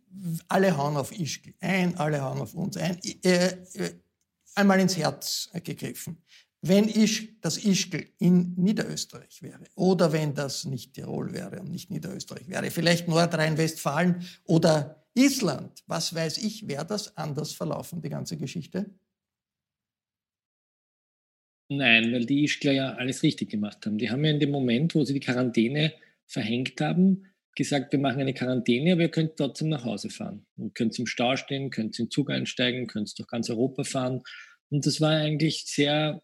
alle 0.47 0.77
hauen 0.77 0.95
auf 0.95 1.11
Ischgl 1.11 1.53
ein, 1.59 1.97
alle 1.97 2.21
hauen 2.21 2.39
auf 2.39 2.53
uns 2.53 2.77
ein, 2.77 2.97
äh, 3.23 3.47
äh, 3.47 3.55
einmal 4.55 4.79
ins 4.79 4.95
Herz 4.95 5.49
gegriffen. 5.63 6.17
Wenn 6.61 6.87
Isch, 6.87 7.29
das 7.41 7.57
Ischgl 7.63 8.07
in 8.17 8.53
Niederösterreich 8.55 9.41
wäre 9.41 9.65
oder 9.75 10.11
wenn 10.11 10.33
das 10.33 10.65
nicht 10.65 10.93
Tirol 10.93 11.33
wäre 11.33 11.59
und 11.59 11.69
nicht 11.69 11.91
Niederösterreich 11.91 12.47
wäre, 12.47 12.71
vielleicht 12.71 13.07
Nordrhein-Westfalen 13.07 14.25
oder 14.45 15.05
Island, 15.13 15.83
was 15.87 16.15
weiß 16.15 16.39
ich, 16.39 16.67
wäre 16.67 16.85
das 16.85 17.17
anders 17.17 17.53
verlaufen, 17.53 18.01
die 18.01 18.09
ganze 18.09 18.37
Geschichte? 18.37 18.89
Nein, 21.69 22.11
weil 22.13 22.25
die 22.25 22.43
Ischgler 22.43 22.71
ja 22.71 22.93
alles 22.93 23.23
richtig 23.23 23.49
gemacht 23.49 23.85
haben. 23.85 23.97
Die 23.97 24.09
haben 24.09 24.23
ja 24.23 24.31
in 24.31 24.39
dem 24.39 24.51
Moment, 24.51 24.93
wo 24.95 25.03
sie 25.03 25.13
die 25.13 25.19
Quarantäne 25.19 25.93
verhängt 26.25 26.79
haben, 26.81 27.25
gesagt, 27.55 27.91
wir 27.91 27.99
machen 27.99 28.21
eine 28.21 28.33
Quarantäne, 28.33 28.93
aber 28.93 29.03
ihr 29.03 29.09
könnt 29.09 29.37
trotzdem 29.37 29.69
nach 29.69 29.85
Hause 29.85 30.09
fahren. 30.09 30.45
Ihr 30.57 30.71
könnt 30.73 30.97
im 30.99 31.07
Stau 31.07 31.35
stehen, 31.35 31.69
könnt 31.69 31.97
in 31.99 32.05
den 32.05 32.11
Zug 32.11 32.29
einsteigen, 32.29 32.87
könnt 32.87 33.17
durch 33.17 33.27
ganz 33.27 33.49
Europa 33.49 33.83
fahren. 33.83 34.21
Und 34.69 34.85
das 34.85 35.01
war 35.01 35.11
eigentlich 35.11 35.65
sehr 35.65 36.21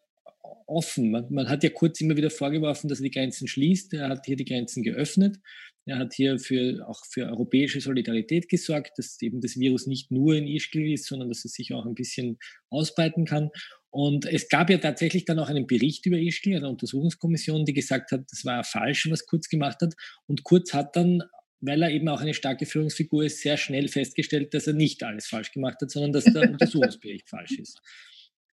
offen. 0.68 1.12
Man, 1.12 1.28
man, 1.32 1.50
hat 1.50 1.64
ja 1.64 1.70
kurz 1.70 2.02
immer 2.02 2.18
wieder 2.18 2.30
vorgeworfen, 2.30 2.88
dass 2.88 3.00
er 3.00 3.04
die 3.04 3.12
Grenzen 3.12 3.48
schließt. 3.48 3.94
Er 3.94 4.10
hat 4.10 4.26
hier 4.26 4.36
die 4.36 4.46
Grenzen 4.46 4.84
geöffnet. 4.84 5.38
Er 5.86 5.98
hat 5.98 6.14
hier 6.14 6.38
für, 6.38 6.88
auch 6.88 7.04
für 7.10 7.28
europäische 7.28 7.82
Solidarität 7.82 8.50
gesorgt, 8.50 8.98
dass 8.98 9.20
eben 9.22 9.42
das 9.42 9.58
Virus 9.58 9.88
nicht 9.88 10.12
nur 10.12 10.36
in 10.36 10.48
Ischgl 10.48 10.94
ist, 10.94 11.08
sondern 11.08 11.30
dass 11.30 11.44
es 11.44 11.54
sich 11.54 11.74
auch 11.74 11.86
ein 11.86 11.96
bisschen 11.96 12.38
ausbreiten 12.70 13.26
kann. 13.26 13.50
Und 13.92 14.26
es 14.26 14.48
gab 14.48 14.70
ja 14.70 14.78
tatsächlich 14.78 15.26
dann 15.26 15.38
auch 15.38 15.50
einen 15.50 15.68
Bericht 15.68 16.06
über 16.06 16.18
Ischgl, 16.18 16.56
eine 16.56 16.70
Untersuchungskommission, 16.70 17.66
die 17.66 17.74
gesagt 17.74 18.12
hat, 18.14 18.22
das 18.32 18.46
war 18.46 18.64
falsch, 18.64 19.10
was 19.12 19.26
Kurz 19.26 19.50
gemacht 19.50 19.82
hat. 19.82 19.96
Und 20.28 20.44
Kurz 20.44 20.74
hat 20.74 20.96
dann, 20.96 21.22
weil 21.60 21.84
er 21.84 21.92
eben 21.92 22.08
auch 22.08 22.22
eine 22.22 22.34
starke 22.34 22.66
Führungsfigur 22.66 23.26
ist, 23.26 23.42
sehr 23.42 23.58
schnell 23.58 23.90
festgestellt, 23.90 24.54
dass 24.54 24.66
er 24.66 24.74
nicht 24.74 25.04
alles 25.04 25.28
falsch 25.28 25.52
gemacht 25.52 25.78
hat, 25.82 25.92
sondern 25.92 26.14
dass 26.14 26.24
der 26.24 26.50
Untersuchungsbericht 26.52 27.30
falsch 27.30 27.60
ist. 27.60 27.82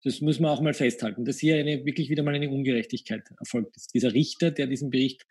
Das 0.03 0.19
muss 0.19 0.41
man 0.41 0.51
auch 0.51 0.61
mal 0.61 0.73
festhalten, 0.73 1.23
dass 1.23 1.39
hier 1.39 1.55
eine, 1.55 1.85
wirklich 1.85 2.09
wieder 2.09 2.23
mal 2.23 2.35
eine 2.35 2.49
Ungerechtigkeit 2.49 3.23
erfolgt 3.39 3.77
ist. 3.77 3.93
Dieser 3.93 4.13
Richter, 4.13 4.51
der 4.51 4.67
diesen 4.67 4.89
Bericht 4.89 5.25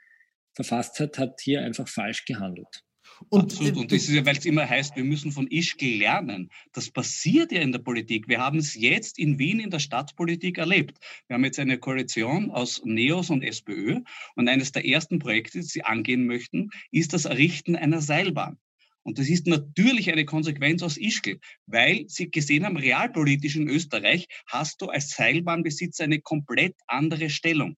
verfasst 0.55 1.01
hat, 1.01 1.19
hat 1.19 1.41
hier 1.41 1.63
einfach 1.63 1.87
falsch 1.87 2.25
gehandelt. 2.25 2.83
Und, 3.29 3.53
Absolut. 3.53 3.77
Und 3.77 3.93
das 3.93 4.03
ist 4.03 4.11
ja, 4.11 4.25
weil 4.25 4.37
es 4.37 4.45
immer 4.45 4.69
heißt, 4.69 4.97
wir 4.97 5.05
müssen 5.05 5.33
von 5.33 5.47
Ischgl 5.49 5.99
lernen. 5.99 6.51
Das 6.73 6.91
passiert 6.91 7.53
ja 7.53 7.61
in 7.61 7.73
der 7.73 7.81
Politik. 7.81 8.29
Wir 8.29 8.39
haben 8.39 8.59
es 8.59 8.75
jetzt 8.75 9.19
in 9.19 9.39
Wien 9.39 9.61
in 9.61 9.71
der 9.71 9.79
Stadtpolitik 9.79 10.59
erlebt. 10.59 10.99
Wir 11.27 11.35
haben 11.35 11.45
jetzt 11.45 11.59
eine 11.59 11.79
Koalition 11.79 12.51
aus 12.51 12.83
NEOS 12.85 13.31
und 13.31 13.43
SPÖ. 13.43 14.01
Und 14.37 14.49
eines 14.49 14.73
der 14.73 14.87
ersten 14.87 15.19
Projekte, 15.19 15.59
die 15.59 15.65
sie 15.65 15.83
angehen 15.83 16.27
möchten, 16.27 16.71
ist 16.91 17.13
das 17.13 17.25
Errichten 17.25 17.77
einer 17.77 18.01
Seilbahn. 18.01 18.59
Und 19.03 19.19
das 19.19 19.31
ist 19.31 19.47
natürlich 19.47 20.13
eine 20.13 20.27
Konsequenz 20.27 20.83
aus 20.83 20.99
Ischgl, 20.99 21.41
weil 21.65 22.05
Sie 22.09 22.31
gesehen 22.31 22.67
haben, 22.67 22.77
realpolitisch 22.77 23.57
in 23.57 23.67
Österreich 23.67 24.27
hast 24.47 24.83
du 24.83 24.87
als 24.87 25.11
Seilbahnbesitzer 25.13 26.05
eine 26.05 26.21
komplett 26.21 26.75
andere 26.87 27.31
Stellung. 27.31 27.77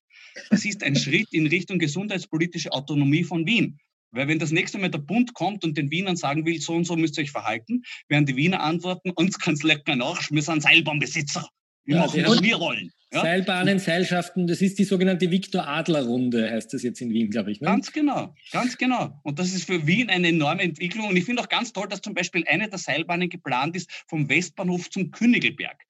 Das 0.49 0.65
ist 0.65 0.83
ein 0.83 0.97
Schritt 0.97 1.27
in 1.31 1.47
Richtung 1.47 1.79
gesundheitspolitische 1.79 2.73
Autonomie 2.73 3.23
von 3.23 3.45
Wien. 3.45 3.79
Weil 4.11 4.27
wenn 4.27 4.39
das 4.39 4.51
nächste 4.51 4.77
Mal 4.77 4.89
der 4.89 4.99
Bund 4.99 5.33
kommt 5.33 5.63
und 5.63 5.77
den 5.77 5.89
Wienern 5.89 6.15
sagen 6.15 6.45
will, 6.45 6.59
so 6.59 6.73
und 6.73 6.85
so 6.85 6.95
müsst 6.95 7.17
ihr 7.17 7.23
euch 7.23 7.31
verhalten, 7.31 7.83
werden 8.09 8.25
die 8.25 8.35
Wiener 8.35 8.61
antworten, 8.61 9.11
uns 9.11 9.39
kann 9.39 9.53
es 9.53 9.63
lecker 9.63 9.95
nach, 9.95 10.29
wir 10.29 10.41
sind 10.41 10.61
Seilbahnbesitzer. 10.61 11.47
Wir 11.85 11.95
ja, 11.95 12.05
machen, 12.05 12.23
was 12.25 12.43
wir 12.43 12.55
rollen. 12.55 12.91
Ja? 13.13 13.21
Seilbahnen, 13.21 13.79
Seilschaften, 13.79 14.47
das 14.47 14.61
ist 14.61 14.79
die 14.79 14.85
sogenannte 14.85 15.29
Viktor-Adler-Runde, 15.29 16.49
heißt 16.49 16.73
das 16.73 16.83
jetzt 16.83 17.01
in 17.01 17.11
Wien, 17.11 17.29
glaube 17.29 17.51
ich. 17.51 17.59
Ne? 17.59 17.65
Ganz 17.65 17.91
genau, 17.91 18.33
ganz 18.51 18.77
genau. 18.77 19.19
Und 19.23 19.37
das 19.37 19.53
ist 19.53 19.65
für 19.65 19.85
Wien 19.85 20.09
eine 20.09 20.29
enorme 20.29 20.61
Entwicklung. 20.61 21.09
Und 21.09 21.17
ich 21.17 21.25
finde 21.25 21.41
auch 21.41 21.49
ganz 21.49 21.73
toll, 21.73 21.87
dass 21.89 22.01
zum 22.01 22.13
Beispiel 22.13 22.45
eine 22.47 22.69
der 22.69 22.79
Seilbahnen 22.79 23.29
geplant 23.29 23.75
ist 23.75 23.91
vom 24.07 24.29
Westbahnhof 24.29 24.89
zum 24.89 25.11
Königelberg. 25.11 25.83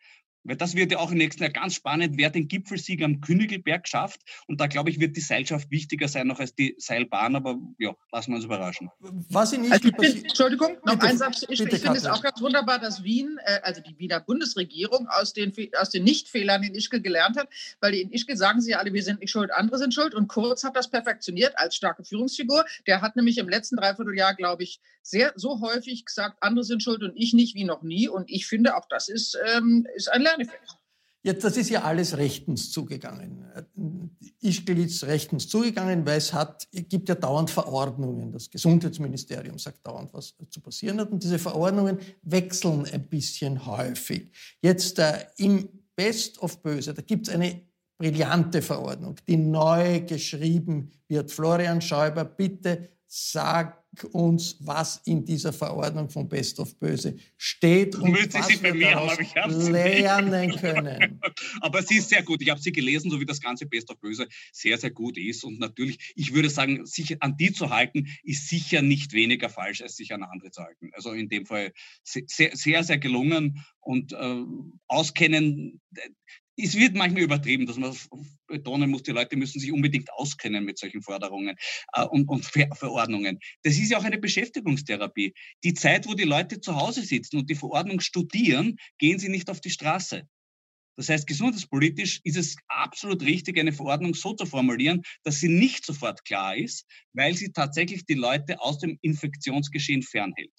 Weil 0.43 0.55
das 0.55 0.75
wird 0.75 0.91
ja 0.91 0.97
auch 0.97 1.11
im 1.11 1.17
nächsten 1.17 1.43
Jahr 1.43 1.51
ganz 1.51 1.75
spannend, 1.75 2.17
wer 2.17 2.29
den 2.29 2.47
Gipfelsieg 2.47 3.03
am 3.03 3.21
Königelberg 3.21 3.87
schafft. 3.87 4.21
Und 4.47 4.59
da, 4.59 4.67
glaube 4.67 4.89
ich, 4.89 4.99
wird 4.99 5.15
die 5.15 5.21
Seilschaft 5.21 5.69
wichtiger 5.69 6.07
sein 6.07 6.27
noch 6.27 6.39
als 6.39 6.55
die 6.55 6.75
Seilbahn. 6.79 7.35
Aber 7.35 7.57
ja, 7.77 7.95
lassen 8.11 8.31
wir 8.31 8.37
uns 8.37 8.45
überraschen. 8.45 8.89
Was 9.29 9.53
in 9.53 9.71
also 9.71 9.89
find, 9.99 10.25
Entschuldigung, 10.25 10.77
noch 10.83 10.95
bitte, 10.95 11.07
ein 11.07 11.17
Satz. 11.17 11.43
Ich, 11.47 11.61
ich 11.61 11.79
finde 11.81 11.97
es 11.97 12.05
auch 12.05 12.21
ganz 12.21 12.41
wunderbar, 12.41 12.79
dass 12.79 13.03
Wien, 13.03 13.37
äh, 13.45 13.59
also 13.61 13.81
die 13.81 13.97
Wiener 13.99 14.19
Bundesregierung, 14.19 15.07
aus 15.07 15.33
den, 15.33 15.53
aus 15.77 15.89
den 15.89 16.03
Nichtfehlern 16.03 16.63
in 16.63 16.73
Ischgl 16.73 17.01
gelernt 17.01 17.37
hat. 17.37 17.47
Weil 17.79 17.93
in 17.93 18.11
Ischgl 18.11 18.35
sagen 18.35 18.61
sie 18.61 18.71
ja 18.71 18.79
alle, 18.79 18.93
wir 18.93 19.03
sind 19.03 19.19
nicht 19.19 19.31
schuld, 19.31 19.51
andere 19.51 19.77
sind 19.77 19.93
schuld. 19.93 20.15
Und 20.15 20.27
Kurz 20.27 20.63
hat 20.63 20.75
das 20.75 20.89
perfektioniert 20.89 21.57
als 21.57 21.75
starke 21.75 22.03
Führungsfigur. 22.03 22.65
Der 22.87 23.01
hat 23.01 23.15
nämlich 23.15 23.37
im 23.37 23.49
letzten 23.49 23.75
Dreivierteljahr, 23.75 24.35
glaube 24.35 24.63
ich, 24.63 24.79
sehr 25.01 25.33
so 25.35 25.61
häufig 25.61 26.05
gesagt, 26.05 26.37
andere 26.41 26.63
sind 26.63 26.83
schuld 26.83 27.03
und 27.03 27.13
ich 27.15 27.33
nicht 27.33 27.55
wie 27.55 27.63
noch 27.63 27.81
nie. 27.81 28.07
Und 28.07 28.29
ich 28.29 28.47
finde, 28.47 28.75
auch 28.75 28.85
das 28.89 29.09
ist, 29.09 29.37
ähm, 29.55 29.87
ist 29.95 30.11
ein 30.11 30.21
Lerneffekt. 30.21 30.77
Ja, 31.23 31.33
das 31.33 31.55
ist 31.55 31.69
ja 31.69 31.83
alles 31.83 32.17
rechtens 32.17 32.71
zugegangen. 32.71 33.45
Ischgl 34.41 34.79
ist 34.79 35.03
rechtens 35.03 35.47
zugegangen, 35.47 36.03
weil 36.03 36.17
es 36.17 36.33
hat, 36.33 36.67
gibt 36.71 37.09
ja 37.09 37.15
dauernd 37.15 37.51
Verordnungen. 37.51 38.31
Das 38.31 38.49
Gesundheitsministerium 38.49 39.59
sagt 39.59 39.85
dauernd, 39.85 40.11
was 40.13 40.35
zu 40.49 40.61
passieren 40.61 40.99
hat. 40.99 41.11
Und 41.11 41.21
diese 41.21 41.37
Verordnungen 41.37 41.99
wechseln 42.23 42.85
ein 42.85 43.07
bisschen 43.07 43.67
häufig. 43.67 44.31
Jetzt 44.63 44.97
äh, 44.97 45.25
im 45.37 45.69
Best 45.95 46.41
of 46.41 46.63
Böse, 46.63 46.95
da 46.95 47.03
gibt 47.03 47.27
es 47.27 47.33
eine 47.33 47.61
brillante 47.99 48.63
Verordnung, 48.63 49.15
die 49.27 49.37
neu 49.37 50.01
geschrieben 50.01 50.91
wird. 51.07 51.31
Florian 51.31 51.81
Schäuber, 51.81 52.25
bitte 52.25 52.89
sag 53.05 53.80
uns, 54.13 54.55
was 54.61 55.01
in 55.05 55.25
dieser 55.25 55.51
Verordnung 55.51 56.09
von 56.09 56.27
Best 56.29 56.59
of 56.59 56.77
Böse 56.79 57.17
steht 57.37 57.95
und 57.95 58.13
was 58.33 58.47
sie 58.47 58.55
bei 58.57 58.73
mir 58.73 58.95
haben, 58.95 59.21
ich 59.21 59.33
lernen 59.69 60.51
können. 60.59 61.19
aber 61.59 61.83
sie 61.83 61.97
ist 61.97 62.09
sehr 62.09 62.23
gut. 62.23 62.41
Ich 62.41 62.49
habe 62.49 62.61
sie 62.61 62.71
gelesen, 62.71 63.11
so 63.11 63.19
wie 63.19 63.25
das 63.25 63.41
ganze 63.41 63.65
Best 63.65 63.89
of 63.89 63.99
Böse 63.99 64.27
sehr, 64.53 64.77
sehr 64.77 64.91
gut 64.91 65.17
ist. 65.17 65.43
Und 65.43 65.59
natürlich, 65.59 66.13
ich 66.15 66.33
würde 66.33 66.49
sagen, 66.49 66.85
sich 66.85 67.21
an 67.21 67.35
die 67.35 67.51
zu 67.51 67.69
halten, 67.69 68.07
ist 68.23 68.47
sicher 68.47 68.81
nicht 68.81 69.11
weniger 69.11 69.49
falsch, 69.49 69.81
als 69.81 69.97
sich 69.97 70.13
an 70.13 70.23
andere 70.23 70.51
zu 70.51 70.63
halten. 70.63 70.91
Also 70.93 71.11
in 71.11 71.27
dem 71.27 71.45
Fall 71.45 71.73
sehr, 72.03 72.55
sehr, 72.55 72.83
sehr 72.83 72.97
gelungen 72.97 73.65
und 73.81 74.13
äh, 74.13 74.43
auskennen 74.87 75.81
es 76.63 76.75
wird 76.75 76.95
manchmal 76.95 77.23
übertrieben, 77.23 77.65
dass 77.65 77.77
man 77.77 77.95
betonen 78.47 78.89
muss, 78.89 79.03
die 79.03 79.11
Leute 79.11 79.35
müssen 79.37 79.59
sich 79.59 79.71
unbedingt 79.71 80.11
auskennen 80.13 80.63
mit 80.63 80.77
solchen 80.77 81.01
Forderungen 81.01 81.55
äh, 81.93 82.03
und, 82.03 82.27
und 82.29 82.45
Ver 82.45 82.69
Verordnungen. 82.75 83.39
Das 83.63 83.77
ist 83.77 83.91
ja 83.91 83.97
auch 83.97 84.03
eine 84.03 84.17
Beschäftigungstherapie. 84.17 85.33
Die 85.63 85.73
Zeit, 85.73 86.07
wo 86.07 86.13
die 86.13 86.23
Leute 86.23 86.61
zu 86.61 86.75
Hause 86.75 87.01
sitzen 87.01 87.37
und 87.37 87.49
die 87.49 87.55
Verordnung 87.55 87.99
studieren, 87.99 88.77
gehen 88.97 89.19
sie 89.19 89.29
nicht 89.29 89.49
auf 89.49 89.61
die 89.61 89.69
Straße. 89.69 90.27
Das 90.97 91.09
heißt, 91.09 91.25
gesundheitspolitisch 91.25 92.19
ist 92.23 92.37
es 92.37 92.55
absolut 92.67 93.23
richtig, 93.23 93.57
eine 93.57 93.71
Verordnung 93.73 94.13
so 94.13 94.33
zu 94.33 94.45
formulieren, 94.45 95.01
dass 95.23 95.39
sie 95.39 95.47
nicht 95.47 95.85
sofort 95.85 96.25
klar 96.25 96.55
ist, 96.55 96.85
weil 97.13 97.33
sie 97.35 97.51
tatsächlich 97.51 98.05
die 98.05 98.13
Leute 98.13 98.59
aus 98.61 98.79
dem 98.79 98.97
Infektionsgeschehen 99.01 100.03
fernhält. 100.03 100.53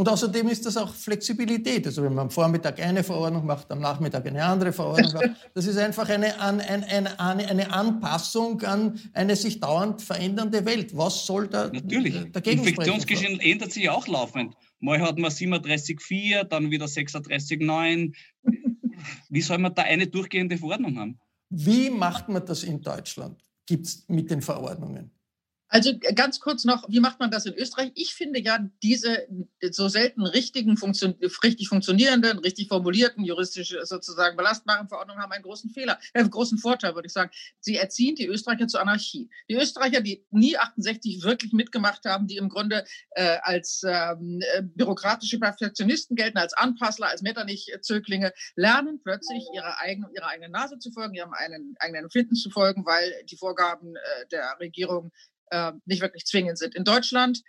Und 0.00 0.08
außerdem 0.08 0.48
ist 0.48 0.64
das 0.64 0.78
auch 0.78 0.94
Flexibilität. 0.94 1.86
Also 1.86 2.02
wenn 2.02 2.14
man 2.14 2.24
am 2.24 2.30
Vormittag 2.30 2.80
eine 2.80 3.04
Verordnung 3.04 3.44
macht, 3.44 3.70
am 3.70 3.80
Nachmittag 3.80 4.26
eine 4.26 4.42
andere 4.42 4.72
Verordnung 4.72 5.12
macht, 5.12 5.30
das 5.54 5.66
ist 5.66 5.76
einfach 5.76 6.08
eine, 6.08 6.40
eine, 6.40 7.18
eine, 7.18 7.20
eine 7.20 7.70
Anpassung 7.70 8.62
an 8.62 8.98
eine 9.12 9.36
sich 9.36 9.60
dauernd 9.60 10.00
verändernde 10.00 10.64
Welt. 10.64 10.96
Was 10.96 11.26
soll 11.26 11.48
da 11.48 11.68
Natürlich. 11.68 12.32
dagegen 12.32 12.60
Infektionsgeschehen 12.60 13.34
sprechen? 13.34 13.52
ändert 13.52 13.72
sich 13.72 13.90
auch 13.90 14.06
laufend. 14.06 14.54
Mal 14.78 15.02
hat 15.02 15.18
man 15.18 15.30
37,4, 15.30 16.44
dann 16.44 16.70
wieder 16.70 16.86
36,9. 16.86 18.14
Wie 19.28 19.42
soll 19.42 19.58
man 19.58 19.74
da 19.74 19.82
eine 19.82 20.06
durchgehende 20.06 20.56
Verordnung 20.56 20.98
haben? 20.98 21.20
Wie 21.50 21.90
macht 21.90 22.30
man 22.30 22.46
das 22.46 22.64
in 22.64 22.80
Deutschland? 22.80 23.38
Gibt 23.66 23.84
es 23.84 24.08
mit 24.08 24.30
den 24.30 24.40
Verordnungen? 24.40 25.10
Also 25.70 25.92
ganz 26.16 26.40
kurz 26.40 26.64
noch, 26.64 26.84
wie 26.88 26.98
macht 26.98 27.20
man 27.20 27.30
das 27.30 27.46
in 27.46 27.54
Österreich? 27.54 27.92
Ich 27.94 28.12
finde 28.12 28.40
ja 28.40 28.58
diese 28.82 29.28
so 29.70 29.88
selten 29.88 30.26
richtigen, 30.26 30.76
funktio 30.76 31.14
richtig 31.44 31.68
funktionierenden, 31.68 32.40
richtig 32.40 32.66
formulierten, 32.66 33.24
juristisch 33.24 33.76
sozusagen 33.84 34.36
belastbaren 34.36 34.88
Verordnungen 34.88 35.22
haben 35.22 35.30
einen 35.30 35.44
großen 35.44 35.70
Fehler, 35.70 36.00
äh, 36.12 36.28
großen 36.28 36.58
Vorteil, 36.58 36.96
würde 36.96 37.06
ich 37.06 37.12
sagen. 37.12 37.30
Sie 37.60 37.76
erziehen 37.76 38.16
die 38.16 38.26
Österreicher 38.26 38.66
zur 38.66 38.80
Anarchie. 38.80 39.30
Die 39.48 39.54
Österreicher, 39.54 40.00
die 40.00 40.26
nie 40.30 40.56
68 40.56 41.22
wirklich 41.22 41.52
mitgemacht 41.52 42.04
haben, 42.04 42.26
die 42.26 42.36
im 42.36 42.48
Grunde 42.48 42.84
äh, 43.12 43.38
als 43.42 43.82
ähm, 43.86 44.40
äh, 44.54 44.62
bürokratische 44.62 45.38
Perfektionisten 45.38 46.16
gelten, 46.16 46.38
als 46.38 46.52
Anpassler, 46.52 47.08
als 47.08 47.22
Metternich-Zöglinge, 47.22 48.32
lernen 48.56 49.00
plötzlich 49.04 49.44
ihrer 49.54 49.78
eigenen, 49.78 50.10
ihrer 50.16 50.26
eigenen 50.26 50.50
Nase 50.50 50.80
zu 50.80 50.90
folgen, 50.90 51.14
ihrem 51.14 51.32
eigenen, 51.32 51.76
eigenen 51.78 52.04
Empfinden 52.04 52.34
zu 52.34 52.50
folgen, 52.50 52.84
weil 52.84 53.14
die 53.30 53.36
Vorgaben 53.36 53.94
äh, 53.94 54.26
der 54.32 54.56
Regierung 54.58 55.12
äh, 55.50 55.72
nicht 55.84 56.02
wirklich 56.02 56.24
zwingend 56.24 56.58
sind. 56.58 56.74
In 56.74 56.84
Deutschland 56.84 57.42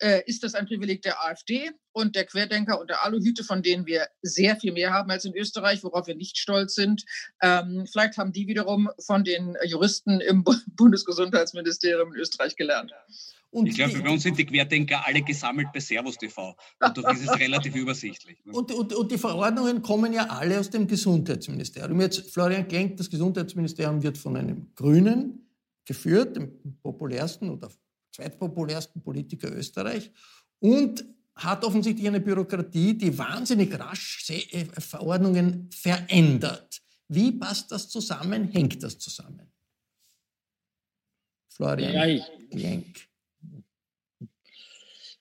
äh, 0.00 0.22
ist 0.26 0.42
das 0.42 0.54
ein 0.54 0.66
Privileg 0.66 1.02
der 1.02 1.22
AfD 1.24 1.70
und 1.92 2.16
der 2.16 2.24
Querdenker 2.24 2.80
und 2.80 2.88
der 2.88 3.04
Aluhüte, 3.04 3.44
von 3.44 3.62
denen 3.62 3.86
wir 3.86 4.06
sehr 4.22 4.56
viel 4.56 4.72
mehr 4.72 4.92
haben 4.92 5.10
als 5.10 5.24
in 5.24 5.36
Österreich, 5.36 5.84
worauf 5.84 6.06
wir 6.06 6.14
nicht 6.14 6.38
stolz 6.38 6.74
sind. 6.74 7.04
Ähm, 7.42 7.84
vielleicht 7.90 8.16
haben 8.16 8.32
die 8.32 8.46
wiederum 8.46 8.88
von 9.04 9.24
den 9.24 9.56
Juristen 9.64 10.20
im 10.20 10.44
Bundesgesundheitsministerium 10.76 12.14
in 12.14 12.20
Österreich 12.20 12.56
gelernt. 12.56 12.92
Und 13.52 13.66
ich 13.66 13.74
glaube, 13.74 13.98
bei 13.98 14.10
uns 14.10 14.22
sind 14.22 14.38
die 14.38 14.46
Querdenker 14.46 15.04
alle 15.04 15.22
gesammelt 15.22 15.68
bei 15.74 15.80
Servus 15.80 16.16
TV. 16.16 16.56
Und 16.80 16.98
da 16.98 17.10
ist 17.10 17.22
es 17.22 17.30
relativ 17.38 17.74
übersichtlich. 17.74 18.38
Ne? 18.44 18.52
Und, 18.52 18.72
und, 18.72 18.94
und, 18.94 19.10
die 19.10 19.18
Verordnungen 19.18 19.82
kommen 19.82 20.12
ja 20.12 20.26
alle 20.26 20.60
aus 20.60 20.70
dem 20.70 20.86
Gesundheitsministerium. 20.86 22.00
Jetzt 22.00 22.30
Florian 22.32 22.68
Klenk, 22.68 22.96
das 22.96 23.10
Gesundheitsministerium 23.10 24.02
wird 24.02 24.18
von 24.18 24.36
einem 24.36 24.72
Grünen 24.76 25.49
geführt, 25.84 26.36
dem 26.36 26.78
populärsten 26.82 27.50
oder 27.50 27.70
zweitpopulärsten 28.12 29.02
Politiker 29.02 29.52
Österreich, 29.52 30.10
und 30.58 31.04
hat 31.34 31.64
offensichtlich 31.64 32.06
eine 32.06 32.20
Bürokratie, 32.20 32.94
die 32.94 33.16
wahnsinnig 33.16 33.78
rasch 33.78 34.28
äh, 34.30 34.66
Verordnungen 34.78 35.70
verändert. 35.72 36.80
Wie 37.08 37.32
passt 37.32 37.72
das 37.72 37.88
zusammen? 37.88 38.50
Hängt 38.52 38.82
das 38.82 38.98
zusammen? 38.98 39.50
Florian 41.48 41.92
ja, 41.92 42.06
ich, 42.06 42.22
Lenk. 42.52 43.08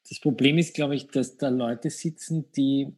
Das 0.08 0.20
Problem 0.20 0.58
ist, 0.58 0.74
glaube 0.74 0.96
ich, 0.96 1.08
dass 1.08 1.38
da 1.38 1.50
Leute 1.50 1.90
sitzen, 1.90 2.52
die 2.52 2.96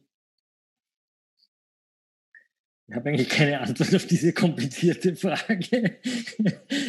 ich 2.92 2.96
habe 2.96 3.08
eigentlich 3.08 3.30
keine 3.30 3.58
Antwort 3.58 3.94
auf 3.94 4.06
diese 4.06 4.34
komplizierte 4.34 5.16
Frage. 5.16 5.96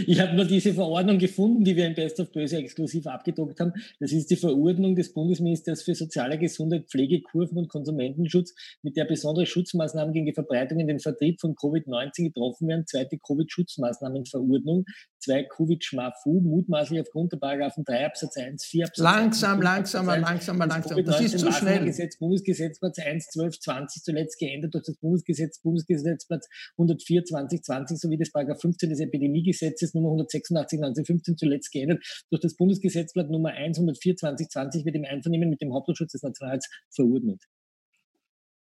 Ich 0.06 0.20
habe 0.20 0.36
nur 0.36 0.44
diese 0.44 0.74
Verordnung 0.74 1.18
gefunden, 1.18 1.64
die 1.64 1.78
wir 1.78 1.88
in 1.88 1.94
Best 1.94 2.20
of 2.20 2.30
Böse 2.30 2.58
exklusiv 2.58 3.08
abgedruckt 3.08 3.58
haben. 3.62 3.72
Das 4.02 4.12
ist 4.12 4.30
die 4.30 4.36
Verordnung 4.36 4.98
des 4.98 5.14
Bundesministers 5.14 5.82
für 5.82 5.96
soziale 5.96 6.38
Gesundheit, 6.38 6.90
Pflege, 6.90 7.22
Kurven 7.22 7.58
und 7.58 7.70
Konsumentenschutz, 7.70 8.54
mit 8.82 8.98
der 8.98 9.06
besondere 9.06 9.46
Schutzmaßnahmen 9.46 10.14
gegen 10.14 10.26
die 10.26 10.34
Verbreitung 10.34 10.82
in 10.82 10.88
den 10.88 11.00
Vertrieb 11.00 11.40
von 11.40 11.56
Covid-19 11.56 12.24
getroffen 12.26 12.68
werden. 12.68 12.86
Zweite 12.86 13.18
Covid-Schutzmaßnahmenverordnung. 13.20 14.84
Zwei 15.24 15.44
Covid-Schmafu, 15.44 16.42
mutmaßlich 16.42 17.02
aufgrund 17.02 17.34
der 17.34 17.38
Paragraphen 17.38 17.84
3 17.86 18.06
Absatz 18.06 18.38
1, 18.38 18.66
4 18.66 18.86
Absatz 18.86 19.04
Langsam, 19.04 19.60
1, 19.60 19.64
langsamer, 19.64 20.18
langsamer, 20.18 20.68
langsamer. 20.68 21.04
Das 21.04 21.22
ist 21.22 21.40
zu 21.40 21.52
schnell. 21.52 21.86
Gesetz, 21.86 22.18
Bundesgesetzblatt 22.18 23.00
1, 23.00 23.28
12, 23.28 23.60
20 23.60 24.04
zuletzt 24.04 24.40
geändert 24.40 24.74
durch 24.74 24.86
das 24.86 24.98
Bundesgesetz, 24.98 25.60
Bundesgesetz 25.60 25.84
Bundesgesetzblatt 25.94 26.46
104 26.78 27.26
2020 27.26 28.00
sowie 28.00 28.18
des 28.18 28.32
Paragraph 28.32 28.62
15 28.62 28.90
des 28.90 29.00
Epidemiegesetzes 29.00 29.94
Nummer 29.94 30.10
186 30.10 30.80
1915 30.80 31.38
zuletzt 31.38 31.72
geändert 31.72 32.04
durch 32.30 32.42
das 32.42 32.56
Bundesgesetzblatt 32.56 33.30
Nummer 33.30 33.50
104 33.50 34.16
2020 34.16 34.86
wird 34.86 34.96
im 34.96 35.06
Einvernehmen 35.06 35.50
mit 35.50 35.62
dem 35.62 35.74
Hauptschutz 35.74 36.12
des 36.12 36.24
Nationalrats 36.24 36.70
verordnet. 36.94 37.42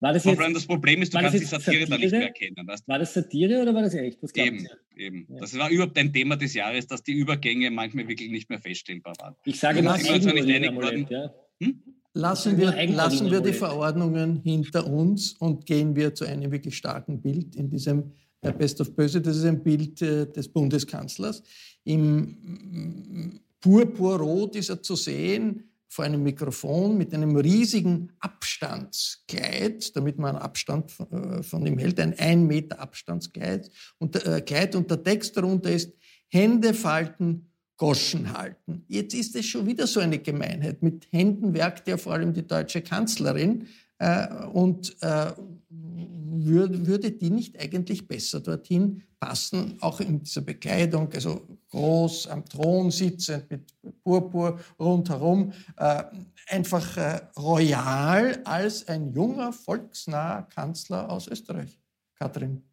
War 0.01 0.13
das, 0.13 0.25
jetzt, 0.25 0.39
das 0.39 0.65
Problem 0.65 1.03
ist, 1.03 1.13
du 1.13 1.19
kannst 1.19 1.35
die 1.35 1.45
Satire, 1.45 1.85
Satire, 1.85 1.85
da 1.85 1.97
nicht 1.99 2.11
mehr 2.11 2.23
erkennen. 2.23 2.67
Weißt? 2.67 2.87
War 2.87 2.97
das 2.97 3.13
Satire 3.13 3.61
oder 3.61 3.73
war 3.75 3.83
das 3.83 3.93
echt? 3.93 4.17
eben, 4.35 4.67
eben. 4.95 5.27
Ja. 5.29 5.39
Das 5.39 5.55
war 5.55 5.69
überhaupt 5.69 5.95
ein 5.99 6.11
Thema 6.11 6.35
des 6.35 6.55
Jahres, 6.55 6.87
dass 6.87 7.03
die 7.03 7.13
Übergänge 7.13 7.69
manchmal 7.69 8.07
wirklich 8.07 8.31
nicht 8.31 8.49
mehr 8.49 8.59
feststellbar 8.59 9.13
waren. 9.19 9.35
Ich 9.45 9.59
sage 9.59 9.83
mal. 9.83 10.01
Ja. 10.01 11.33
Hm? 11.61 11.83
Lassen 12.13 12.57
wir, 12.57 12.87
lassen 12.87 13.31
wir 13.31 13.41
die 13.41 13.53
Verordnungen 13.53 14.41
hinter 14.43 14.87
uns 14.87 15.33
und 15.33 15.67
gehen 15.67 15.95
wir 15.95 16.15
zu 16.15 16.25
einem 16.25 16.51
wirklich 16.51 16.75
starken 16.75 17.21
Bild 17.21 17.55
in 17.55 17.69
diesem 17.69 18.11
äh, 18.41 18.51
Best 18.51 18.81
of 18.81 18.95
Böse. 18.95 19.21
Das 19.21 19.37
ist 19.37 19.45
ein 19.45 19.61
Bild 19.61 20.01
äh, 20.01 20.25
des 20.25 20.49
Bundeskanzlers. 20.49 21.43
Im 21.83 23.39
Purpurrot 23.61 24.55
ist 24.55 24.69
er 24.69 24.81
zu 24.81 24.95
sehen 24.95 25.70
vor 25.91 26.05
einem 26.05 26.23
Mikrofon 26.23 26.97
mit 26.97 27.13
einem 27.13 27.35
riesigen 27.35 28.13
Abstandskleid, 28.21 29.93
damit 29.93 30.17
man 30.17 30.37
Abstand 30.37 30.89
äh, 31.11 31.43
von 31.43 31.65
ihm 31.65 31.77
hält, 31.77 31.99
ein 31.99 32.17
ein 32.17 32.47
Meter 32.47 32.79
Abstandskleid. 32.79 33.69
Und, 33.97 34.15
äh, 34.25 34.39
Kleid 34.39 34.73
und 34.75 34.89
der 34.89 35.03
Text 35.03 35.35
darunter 35.35 35.69
ist 35.69 35.91
Hände 36.29 36.73
falten 36.73 37.51
Goschen 37.75 38.31
halten. 38.37 38.85
Jetzt 38.87 39.13
ist 39.15 39.35
es 39.35 39.45
schon 39.47 39.65
wieder 39.65 39.85
so 39.85 39.99
eine 39.99 40.19
Gemeinheit. 40.19 40.81
Mit 40.81 41.07
Händen 41.11 41.53
werkt 41.53 41.89
ja 41.89 41.97
vor 41.97 42.13
allem 42.13 42.31
die 42.31 42.47
deutsche 42.47 42.81
Kanzlerin. 42.81 43.67
Äh, 44.01 44.27
und 44.51 44.97
äh, 45.03 45.31
würde, 45.37 47.11
die 47.11 47.29
nicht 47.29 47.59
eigentlich 47.59 48.07
besser 48.07 48.39
dorthin 48.39 49.03
passen, 49.19 49.77
auch 49.79 49.99
in 49.99 50.23
dieser 50.23 50.41
Bekleidung, 50.41 51.13
also 51.13 51.47
groß 51.69 52.25
am 52.27 52.43
Thron 52.43 52.89
sitzend 52.89 53.51
mit 53.51 53.71
Purpur 54.03 54.59
rundherum, 54.79 55.53
äh, 55.77 56.03
einfach 56.47 57.21
royal 57.37 58.41
als 58.43 58.87
ein 58.87 59.13
junger, 59.13 59.53
volksnaher 59.53 60.47
Kanzler 60.49 61.07
aus 61.07 61.27
Österreich. 61.27 61.77
Katrin. 62.15 62.63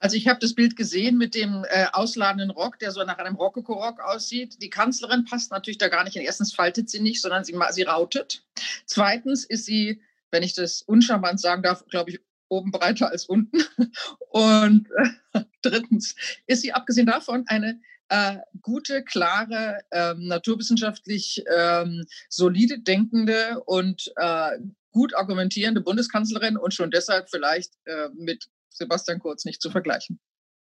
Also 0.00 0.16
ich 0.16 0.28
habe 0.28 0.38
das 0.38 0.54
Bild 0.54 0.76
gesehen 0.76 1.18
mit 1.18 1.34
dem 1.34 1.64
äh, 1.68 1.86
ausladenden 1.92 2.50
Rock, 2.50 2.78
der 2.78 2.92
so 2.92 3.02
nach 3.02 3.18
einem 3.18 3.34
Rokoko-Rock 3.34 4.00
aussieht. 4.00 4.62
Die 4.62 4.70
Kanzlerin 4.70 5.24
passt 5.24 5.50
natürlich 5.50 5.78
da 5.78 5.88
gar 5.88 6.04
nicht. 6.04 6.14
Erstens 6.14 6.52
faltet 6.54 6.88
sie 6.88 7.00
nicht, 7.00 7.20
sondern 7.20 7.42
sie, 7.42 7.56
sie 7.72 7.82
rautet. 7.82 8.44
Zweitens 8.86 9.44
ist 9.44 9.64
sie, 9.64 10.00
wenn 10.30 10.42
ich 10.42 10.54
das 10.54 10.82
uncharmant 10.82 11.40
sagen 11.40 11.62
darf, 11.62 11.84
glaube 11.86 12.10
ich, 12.10 12.20
oben 12.48 12.70
breiter 12.70 13.10
als 13.10 13.26
unten. 13.26 13.58
Und 14.30 14.88
äh, 15.32 15.40
drittens 15.62 16.14
ist 16.46 16.62
sie 16.62 16.72
abgesehen 16.72 17.06
davon 17.06 17.44
eine 17.46 17.80
äh, 18.08 18.38
gute, 18.62 19.04
klare, 19.04 19.80
ähm, 19.92 20.26
naturwissenschaftlich 20.26 21.44
ähm, 21.54 22.04
solide 22.28 22.78
denkende 22.80 23.60
und 23.66 24.10
äh, 24.16 24.58
gut 24.92 25.14
argumentierende 25.14 25.82
Bundeskanzlerin 25.82 26.56
und 26.56 26.72
schon 26.72 26.90
deshalb 26.90 27.28
vielleicht 27.28 27.74
äh, 27.84 28.08
mit 28.14 28.48
Sebastian 28.70 29.18
Kurz 29.18 29.44
nicht 29.44 29.60
zu 29.60 29.70
vergleichen. 29.70 30.18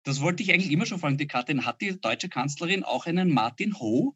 Das 0.04 0.22
wollte 0.22 0.44
ich 0.44 0.52
eigentlich 0.52 0.72
immer 0.72 0.86
schon 0.86 1.00
fragen, 1.00 1.18
die 1.18 1.28
Katrin. 1.28 1.66
Hat 1.66 1.82
die 1.82 2.00
deutsche 2.00 2.30
Kanzlerin 2.30 2.84
auch 2.84 3.06
einen 3.06 3.32
Martin 3.32 3.80
Ho? 3.80 4.16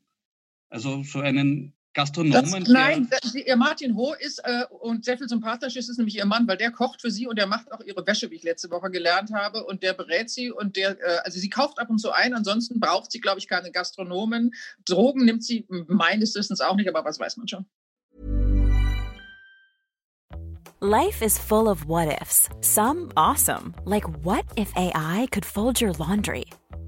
Also 0.70 1.04
so 1.04 1.20
einen 1.20 1.74
Gastronomen. 1.94 2.64
Das, 2.64 2.68
nein, 2.68 3.08
das, 3.10 3.36
ihr 3.36 3.56
Martin 3.56 3.96
Ho 3.96 4.14
ist 4.14 4.40
äh, 4.40 4.66
und 4.70 5.06
sehr 5.06 5.18
viel 5.18 5.30
sympathisch 5.30 5.76
ist, 5.76 5.90
ist 5.90 5.98
nämlich 5.98 6.16
ihr 6.18 6.26
Mann, 6.26 6.48
weil 6.48 6.58
der 6.58 6.72
kocht 6.72 7.02
für 7.02 7.12
sie 7.12 7.28
und 7.28 7.38
der 7.38 7.48
macht 7.48 7.72
auch 7.72 7.82
ihre 7.82 8.06
Wäsche, 8.06 8.32
wie 8.32 8.36
ich 8.36 8.44
letzte 8.44 8.72
Woche 8.72 8.90
gelernt 8.90 9.32
habe. 9.34 9.64
Und 9.64 9.84
der 9.84 9.94
berät 9.94 10.30
sie 10.30 10.52
und 10.52 10.76
der, 10.76 11.00
äh, 11.00 11.20
also 11.24 11.40
sie 11.40 11.50
kauft 11.50 11.80
ab 11.80 11.90
und 11.90 12.00
zu 12.00 12.12
ein, 12.12 12.34
ansonsten 12.34 12.80
braucht 12.80 13.12
sie, 13.12 13.20
glaube 13.20 13.40
ich, 13.40 13.48
keine 13.48 13.72
Gastronomen. 13.72 14.54
Drogen 14.86 15.26
nimmt 15.26 15.44
sie 15.44 15.66
meines 15.70 16.36
Wissens 16.36 16.62
auch 16.62 16.76
nicht, 16.76 16.90
aber 16.90 17.06
was 17.06 17.20
weiß 17.20 17.38
man 17.38 17.48
schon. 17.48 17.66
Life 20.80 21.24
is 21.24 21.38
full 21.38 21.70
of 21.70 21.86
what 21.86 22.10
ifs. 22.22 22.50
Some 22.60 23.12
awesome, 23.16 23.74
like 23.86 24.04
what 24.24 24.44
if 24.58 24.70
AI 24.76 25.28
could 25.32 25.46
fold 25.46 25.80
your 25.80 25.94
laundry? 25.94 26.46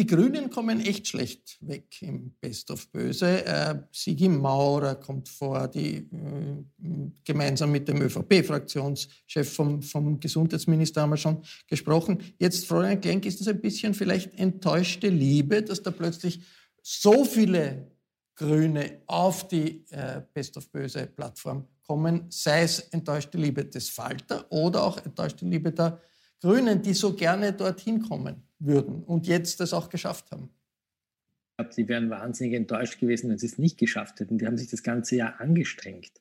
Die 0.00 0.06
Grünen 0.06 0.48
kommen 0.48 0.80
echt 0.80 1.08
schlecht 1.08 1.58
weg 1.60 2.00
im 2.00 2.30
Best 2.40 2.70
of 2.70 2.88
Böse. 2.88 3.44
Äh, 3.44 3.74
Sigi 3.92 4.30
Maurer 4.30 4.94
kommt 4.94 5.28
vor, 5.28 5.68
die 5.68 5.96
äh, 5.96 6.64
gemeinsam 7.22 7.70
mit 7.70 7.86
dem 7.86 8.00
ÖVP-Fraktionschef 8.00 9.52
vom, 9.52 9.82
vom 9.82 10.18
Gesundheitsminister 10.18 11.02
haben 11.02 11.10
wir 11.10 11.18
schon 11.18 11.42
gesprochen. 11.66 12.16
Jetzt, 12.38 12.66
Florian 12.66 12.98
Klenk, 12.98 13.26
ist 13.26 13.40
das 13.40 13.48
ein 13.48 13.60
bisschen 13.60 13.92
vielleicht 13.92 14.38
enttäuschte 14.38 15.10
Liebe, 15.10 15.62
dass 15.62 15.82
da 15.82 15.90
plötzlich 15.90 16.40
so 16.82 17.26
viele 17.26 17.90
Grüne 18.36 19.02
auf 19.04 19.48
die 19.48 19.84
äh, 19.90 20.22
Best 20.32 20.56
of 20.56 20.70
Böse 20.70 21.08
Plattform 21.08 21.66
kommen, 21.82 22.24
sei 22.30 22.62
es 22.62 22.78
enttäuschte 22.78 23.36
Liebe 23.36 23.66
des 23.66 23.90
Falter 23.90 24.50
oder 24.50 24.82
auch 24.82 24.96
enttäuschte 25.04 25.44
Liebe 25.44 25.70
der 25.72 26.00
Grünen, 26.40 26.82
die 26.82 26.94
so 26.94 27.14
gerne 27.14 27.52
dorthin 27.52 28.02
kommen 28.02 28.42
würden 28.58 29.02
und 29.04 29.26
jetzt 29.26 29.60
das 29.60 29.72
auch 29.72 29.88
geschafft 29.88 30.30
haben. 30.30 30.50
Ich 31.50 31.56
glaube, 31.56 31.74
sie 31.74 31.88
wären 31.88 32.10
wahnsinnig 32.10 32.54
enttäuscht 32.54 32.98
gewesen, 32.98 33.30
wenn 33.30 33.38
sie 33.38 33.46
es 33.46 33.58
nicht 33.58 33.78
geschafft 33.78 34.20
hätten. 34.20 34.38
Die 34.38 34.46
haben 34.46 34.56
sich 34.56 34.70
das 34.70 34.82
ganze 34.82 35.16
Jahr 35.16 35.40
angestrengt. 35.40 36.12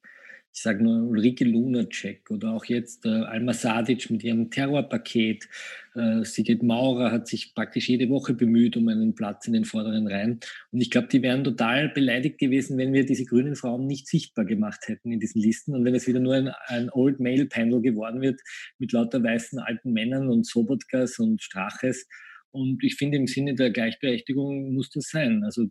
Ich 0.53 0.63
sage 0.63 0.83
nur 0.83 1.07
Ulrike 1.07 1.45
Lunacek 1.45 2.29
oder 2.31 2.51
auch 2.51 2.65
jetzt 2.65 3.05
äh, 3.05 3.09
Alma 3.09 3.53
Sadic 3.53 4.09
mit 4.09 4.23
ihrem 4.23 4.49
Terrorpaket. 4.49 5.47
Äh, 5.95 6.23
Sigrid 6.23 6.63
Maurer 6.63 7.11
hat 7.11 7.27
sich 7.27 7.53
praktisch 7.53 7.87
jede 7.87 8.09
Woche 8.09 8.33
bemüht 8.33 8.75
um 8.75 8.87
einen 8.87 9.15
Platz 9.15 9.47
in 9.47 9.53
den 9.53 9.65
vorderen 9.65 10.07
Reihen. 10.07 10.39
Und 10.71 10.81
ich 10.81 10.89
glaube, 10.89 11.07
die 11.07 11.21
wären 11.21 11.43
total 11.43 11.89
beleidigt 11.89 12.39
gewesen, 12.39 12.77
wenn 12.77 12.93
wir 12.93 13.05
diese 13.05 13.25
grünen 13.25 13.55
Frauen 13.55 13.87
nicht 13.87 14.07
sichtbar 14.07 14.45
gemacht 14.45 14.87
hätten 14.87 15.11
in 15.11 15.19
diesen 15.19 15.41
Listen 15.41 15.75
und 15.75 15.85
wenn 15.85 15.95
es 15.95 16.07
wieder 16.07 16.19
nur 16.19 16.33
ein, 16.33 16.51
ein 16.67 16.89
Old 16.91 17.19
Male 17.19 17.45
Panel 17.45 17.81
geworden 17.81 18.21
wird 18.21 18.41
mit 18.79 18.91
lauter 18.91 19.23
weißen 19.23 19.59
alten 19.59 19.93
Männern 19.93 20.29
und 20.29 20.45
Sobotkas 20.45 21.19
und 21.19 21.41
Straches 21.41 22.07
und 22.51 22.83
ich 22.83 22.95
finde, 22.95 23.17
im 23.17 23.27
Sinne 23.27 23.53
der 23.53 23.71
Gleichberechtigung 23.71 24.73
muss 24.73 24.89
das 24.89 25.09
sein. 25.09 25.43
Also 25.43 25.67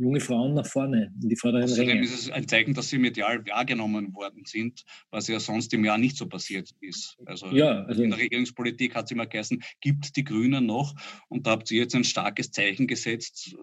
junge 0.00 0.20
Frauen 0.20 0.54
nach 0.54 0.66
vorne 0.66 1.12
in 1.22 1.28
die 1.28 1.36
vorderen 1.36 1.64
Außerdem 1.64 1.88
Ränge. 1.88 2.02
ist 2.02 2.14
es 2.14 2.30
ein 2.30 2.48
Zeichen, 2.48 2.74
dass 2.74 2.88
sie 2.88 2.98
medial 2.98 3.46
wahrgenommen 3.46 4.14
worden 4.14 4.44
sind, 4.46 4.84
was 5.10 5.28
ja 5.28 5.38
sonst 5.38 5.72
im 5.74 5.84
Jahr 5.84 5.98
nicht 5.98 6.16
so 6.16 6.26
passiert 6.26 6.70
ist. 6.80 7.18
Also, 7.26 7.48
ja, 7.48 7.82
also 7.84 8.02
in 8.02 8.10
der 8.10 8.18
Regierungspolitik 8.18 8.94
hat 8.94 9.04
es 9.04 9.10
immer 9.10 9.26
geheißen, 9.26 9.62
gibt 9.80 10.16
die 10.16 10.24
Grünen 10.24 10.66
noch 10.66 10.94
und 11.28 11.46
da 11.46 11.50
habt 11.50 11.70
ihr 11.70 11.82
jetzt 11.82 11.94
ein 11.94 12.04
starkes 12.04 12.50
Zeichen 12.50 12.86
gesetzt 12.86 13.54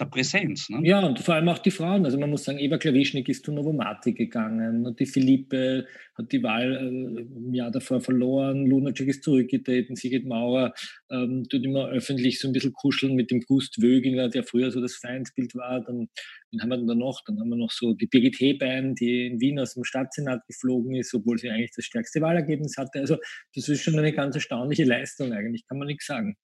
der 0.00 0.06
Präsenz. 0.06 0.70
Ne? 0.70 0.80
Ja, 0.84 1.00
und 1.00 1.18
vor 1.18 1.34
allem 1.34 1.48
auch 1.48 1.58
die 1.58 1.70
Frauen. 1.70 2.04
Also 2.04 2.18
man 2.18 2.30
muss 2.30 2.44
sagen, 2.44 2.58
Eva 2.58 2.78
Klawischnik 2.78 3.28
ist 3.28 3.44
zu 3.44 3.52
Novomati 3.52 4.14
gegangen 4.14 4.86
und 4.86 4.98
die 4.98 5.06
Philippe 5.06 5.86
hat 6.16 6.32
die 6.32 6.42
Wahl 6.42 6.76
äh, 6.76 6.86
im 6.86 7.54
Jahr 7.54 7.70
davor 7.70 8.00
verloren, 8.00 8.66
Lunacek 8.66 9.08
ist 9.08 9.24
zurückgetreten, 9.24 9.96
Sigrid 9.96 10.26
Maurer 10.26 10.74
ähm, 11.10 11.44
tut 11.48 11.64
immer 11.64 11.88
öffentlich 11.88 12.40
so 12.40 12.48
ein 12.48 12.52
bisschen 12.52 12.72
kuscheln 12.72 13.14
mit 13.14 13.30
dem 13.30 13.40
Gust 13.40 13.80
Wöginger, 13.80 14.28
der 14.28 14.44
früher 14.44 14.70
so 14.70 14.80
das 14.80 14.96
Feindbild 14.96 15.54
war 15.54 15.82
dann 15.82 16.08
wen 16.54 16.62
haben 16.62 16.68
wir 16.70 16.76
denn 16.76 16.86
da 16.86 16.94
noch? 16.94 17.20
Dann 17.26 17.38
haben 17.40 17.48
wir 17.48 17.56
noch 17.56 17.70
so 17.70 17.94
die 17.94 18.06
Birgit 18.06 18.38
Hebein, 18.38 18.94
die 18.94 19.26
in 19.26 19.40
Wien 19.40 19.58
aus 19.58 19.74
dem 19.74 19.84
Stadtsenat 19.84 20.46
geflogen 20.46 20.94
ist, 20.94 21.12
obwohl 21.14 21.38
sie 21.38 21.50
eigentlich 21.50 21.72
das 21.74 21.84
stärkste 21.84 22.20
Wahlergebnis 22.20 22.76
hatte. 22.76 23.00
Also 23.00 23.16
das 23.54 23.68
ist 23.68 23.82
schon 23.82 23.98
eine 23.98 24.12
ganz 24.12 24.34
erstaunliche 24.34 24.84
Leistung 24.84 25.32
eigentlich, 25.32 25.66
kann 25.66 25.78
man 25.78 25.88
nichts 25.88 26.06
sagen. 26.06 26.36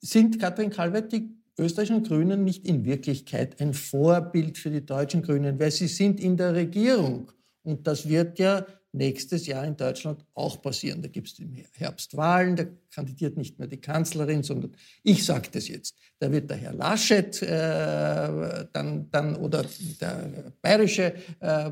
Sind 0.00 0.38
Katrin 0.40 0.70
Kalwert 0.70 1.12
die 1.12 1.30
österreichischen 1.58 2.02
Grünen 2.02 2.44
nicht 2.44 2.66
in 2.66 2.84
Wirklichkeit 2.84 3.60
ein 3.60 3.74
Vorbild 3.74 4.58
für 4.58 4.70
die 4.70 4.84
deutschen 4.84 5.22
Grünen, 5.22 5.58
weil 5.60 5.70
sie 5.70 5.86
sind 5.86 6.18
in 6.18 6.36
der 6.36 6.54
Regierung 6.54 7.30
und 7.62 7.86
das 7.86 8.08
wird 8.08 8.38
ja 8.38 8.66
nächstes 8.92 9.46
Jahr 9.46 9.64
in 9.64 9.76
Deutschland 9.76 10.24
auch 10.34 10.60
passieren. 10.60 11.02
Da 11.02 11.08
gibt 11.08 11.28
es 11.28 11.38
im 11.38 11.54
Herbst 11.76 12.16
Wahlen, 12.16 12.56
da 12.56 12.64
kandidiert 12.94 13.36
nicht 13.36 13.58
mehr 13.58 13.68
die 13.68 13.80
Kanzlerin, 13.80 14.42
sondern 14.42 14.72
ich 15.02 15.24
sage 15.24 15.48
das 15.50 15.68
jetzt. 15.68 15.96
Da 16.18 16.30
wird 16.30 16.50
der 16.50 16.58
Herr 16.58 16.74
Laschet 16.74 17.42
äh, 17.42 18.66
dann, 18.72 19.10
dann 19.10 19.36
oder 19.36 19.64
der 20.00 20.52
bayerische 20.60 21.14
äh, 21.40 21.70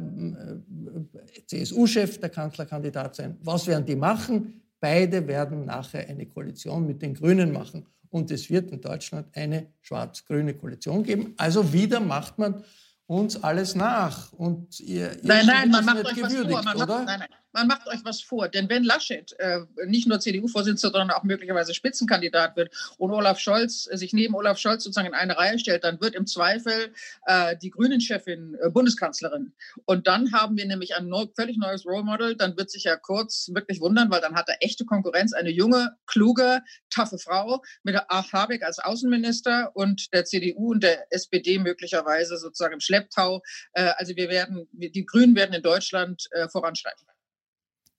CSU-Chef 1.47 2.19
der 2.19 2.31
Kanzlerkandidat 2.31 3.17
sein. 3.17 3.37
Was 3.43 3.67
werden 3.67 3.85
die 3.85 3.97
machen? 3.97 4.63
Beide 4.81 5.27
werden 5.29 5.67
nachher 5.67 6.09
eine 6.09 6.27
Koalition 6.27 6.87
mit 6.87 7.03
den 7.03 7.15
Grünen 7.15 7.53
machen. 7.53 7.87
Und 8.09 8.31
es 8.31 8.51
wird 8.51 8.73
in 8.73 8.81
Deutschland 8.81 9.29
eine 9.37 9.69
schwarz-grüne 9.83 10.55
Koalition 10.55 11.05
geben. 11.05 11.35
Also 11.37 11.73
wieder 11.73 12.01
macht 12.01 12.39
man 12.39 12.65
uns 13.11 13.43
alles 13.43 13.75
nach. 13.75 14.33
Und 14.33 14.79
ihr, 14.81 15.13
ihr 15.13 15.19
nein, 15.25 15.47
nein, 15.47 15.71
man 15.71 15.85
macht 15.85 16.07
euch 16.07 16.23
was 16.23 16.33
vor. 16.33 16.63
Man 16.63 16.77
macht, 16.77 16.89
nein, 16.89 17.19
nein 17.19 17.40
man 17.53 17.67
macht 17.67 17.87
euch 17.89 18.05
was 18.05 18.21
vor. 18.21 18.49
Denn 18.49 18.69
wenn 18.69 18.85
Laschet 18.85 19.35
äh, 19.39 19.61
nicht 19.87 20.07
nur 20.07 20.21
CDU-Vorsitzender, 20.21 20.99
sondern 20.99 21.17
auch 21.17 21.25
möglicherweise 21.25 21.75
Spitzenkandidat 21.75 22.57
wird 22.57 22.73
und 22.99 23.11
Olaf 23.11 23.39
Scholz 23.39 23.89
äh, 23.91 23.97
sich 23.97 24.13
neben 24.13 24.35
Olaf 24.35 24.59
Scholz 24.59 24.85
sozusagen 24.85 25.09
in 25.09 25.15
eine 25.15 25.37
Reihe 25.37 25.59
stellt, 25.59 25.85
dann 25.85 26.01
wird 26.01 26.15
im 26.15 26.27
Zweifel 26.27 26.93
äh, 27.27 27.57
die 27.57 27.71
Grünen-Chefin 27.71 28.57
äh, 28.61 28.71
Bundeskanzlerin. 28.71 29.53
Und 29.85 30.07
dann 30.07 30.33
haben 30.33 30.57
wir 30.57 30.67
nämlich 30.67 30.97
ein 30.97 31.09
neu, 31.09 31.27
völlig 31.35 31.57
neues 31.59 31.85
Role 31.87 32.05
Model. 32.05 32.37
Dann 32.37 32.57
wird 32.57 32.71
sich 32.71 32.85
ja 32.85 32.97
Kurz 32.97 33.51
wirklich 33.53 33.81
wundern, 33.81 34.11
weil 34.11 34.21
dann 34.21 34.35
hat 34.35 34.49
er 34.49 34.57
echte 34.61 34.85
Konkurrenz. 34.85 35.33
Eine 35.33 35.51
junge, 35.51 35.97
kluge, 36.07 36.63
taffe 36.91 37.19
Frau 37.19 37.63
mit 37.83 37.97
Habeck 37.97 38.63
als 38.63 38.79
Außenminister 38.79 39.71
und 39.75 40.13
der 40.13 40.25
CDU 40.25 40.73
und 40.73 40.83
der 40.83 41.13
SPD 41.13 41.59
möglicherweise 41.59 42.37
sozusagen 42.37 42.75
im 42.75 42.81
Schlepptau. 42.81 43.43
Äh, 43.73 43.93
also 43.97 44.15
wir 44.17 44.29
werden, 44.29 44.69
die 44.73 45.05
Grünen 45.05 45.35
werden 45.35 45.55
in 45.55 45.63
Deutschland 45.63 46.29
äh, 46.33 46.49
voranschreiten. 46.49 47.07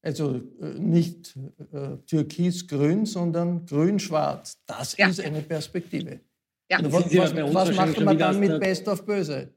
Also 0.03 0.41
äh, 0.59 0.79
nicht 0.79 1.35
äh, 1.71 1.97
türkis-grün, 2.07 3.05
sondern 3.05 3.65
grün-schwarz. 3.65 4.57
Das 4.65 4.97
ja. 4.97 5.07
ist 5.07 5.19
eine 5.19 5.41
Perspektive. 5.41 6.21
Ja. 6.69 6.79
Was, 6.83 7.15
was, 7.15 7.35
was 7.35 7.75
macht 7.75 7.99
man 7.99 8.17
dann 8.17 8.39
mit 8.39 8.59
Best 8.59 8.87
of 8.87 9.05
Böse 9.05 9.53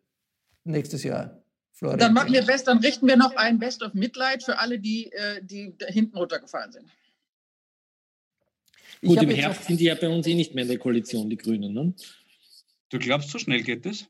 nächstes 0.64 1.02
Jahr? 1.04 1.40
Florian. 1.72 1.98
Dann 1.98 2.14
machen 2.14 2.32
wir 2.32 2.42
Best, 2.42 2.68
dann 2.68 2.78
richten 2.78 3.06
wir 3.06 3.16
noch 3.16 3.34
ein 3.36 3.58
Best 3.58 3.82
of 3.82 3.94
Mitleid 3.94 4.42
für 4.42 4.58
alle, 4.58 4.78
die, 4.78 5.10
äh, 5.12 5.42
die 5.42 5.74
hinten 5.88 6.16
runtergefallen 6.16 6.72
sind. 6.72 6.88
Gut, 9.02 9.22
im 9.22 9.30
Herbst 9.30 9.64
sind 9.64 9.80
die 9.80 9.84
ja 9.84 9.94
bei 9.94 10.08
uns 10.08 10.26
eh 10.26 10.34
nicht 10.34 10.54
mehr 10.54 10.62
in 10.62 10.68
der 10.68 10.78
Koalition, 10.78 11.28
die 11.28 11.36
Grünen. 11.36 11.72
Ne? 11.74 11.94
Du 12.90 12.98
glaubst, 12.98 13.30
so 13.30 13.38
schnell 13.38 13.62
geht 13.62 13.84
das? 13.84 14.06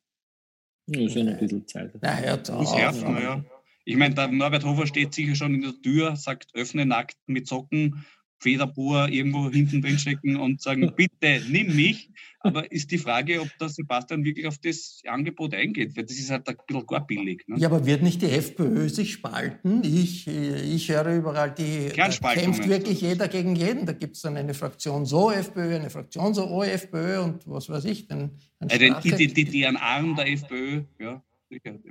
Ja, 0.87 1.01
ist 1.01 1.15
ja 1.15 1.25
noch 1.25 1.33
ein 1.33 1.39
bisschen 1.39 1.67
Zeit. 1.67 1.93
Na, 2.01 2.17
hört 2.17 2.51
auf. 2.51 2.77
Herbst, 2.77 3.03
ja. 3.03 3.45
Ich 3.85 3.97
meine, 3.97 4.15
der 4.15 4.29
Norbert 4.29 4.65
Hofer 4.65 4.87
steht 4.87 5.15
sicher 5.15 5.35
schon 5.35 5.55
in 5.55 5.63
der 5.63 5.81
Tür, 5.83 6.17
sagt, 6.17 6.55
öffne 6.55 6.87
nackt 6.87 7.17
mit 7.27 7.47
Socken, 7.47 8.05
Federbohr 8.39 9.09
irgendwo 9.09 9.51
hinten 9.51 9.81
drin 9.81 9.99
stecken 9.99 10.37
und 10.37 10.61
sagen, 10.61 10.93
bitte 10.95 11.43
nimm 11.49 11.75
mich. 11.75 12.11
Aber 12.41 12.71
ist 12.71 12.91
die 12.91 12.99
Frage, 12.99 13.41
ob 13.41 13.49
der 13.59 13.71
Sebastian 13.71 14.23
wirklich 14.23 14.47
auf 14.47 14.59
das 14.59 15.01
Angebot 15.07 15.55
eingeht, 15.55 15.97
weil 15.97 16.05
das 16.05 16.19
ist 16.19 16.31
halt 16.31 16.47
ein 16.47 16.57
bisschen 16.67 16.87
gar 16.87 17.07
billig. 17.07 17.43
Ne? 17.47 17.57
Ja, 17.59 17.69
aber 17.69 17.87
wird 17.87 18.03
nicht 18.03 18.21
die 18.21 18.27
FPÖ 18.27 18.91
sich 18.91 19.15
spalten? 19.15 19.83
Ich, 19.83 20.27
ich 20.27 20.91
höre 20.91 21.17
überall, 21.17 21.55
die 21.55 21.89
kämpft 21.89 22.69
wirklich 22.69 23.01
jeder 23.01 23.29
gegen 23.29 23.57
jeden. 23.57 23.87
Da 23.87 23.93
gibt 23.93 24.17
es 24.17 24.23
dann 24.23 24.37
eine 24.37 24.53
Fraktion 24.53 25.07
so 25.07 25.31
FPÖ, 25.31 25.77
eine 25.77 25.89
Fraktion 25.89 26.35
so 26.35 26.47
oh 26.47 26.63
FPÖ 26.63 27.21
und 27.21 27.49
was 27.49 27.71
weiß 27.71 27.87
ich. 27.87 28.09
Denn, 28.09 28.33
äh, 28.61 28.79
den, 28.79 28.97
die, 29.03 29.45
die, 29.45 29.67
Arm 29.67 30.17
der 30.17 30.29
FPÖ, 30.31 30.83
ja 30.99 31.23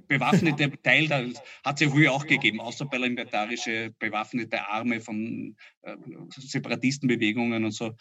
bewaffnete 0.07 0.71
Teil, 0.81 1.07
da 1.07 1.23
hat 1.63 1.75
es 1.75 1.81
ja 1.81 1.89
früher 1.89 2.11
auch 2.11 2.25
gegeben, 2.25 2.59
außerparlamentarische 2.59 3.93
bewaffnete 3.99 4.67
Arme 4.67 4.99
von 4.99 5.55
äh, 5.83 5.95
Separatistenbewegungen 6.29 7.63
und 7.63 7.71
so. 7.71 7.95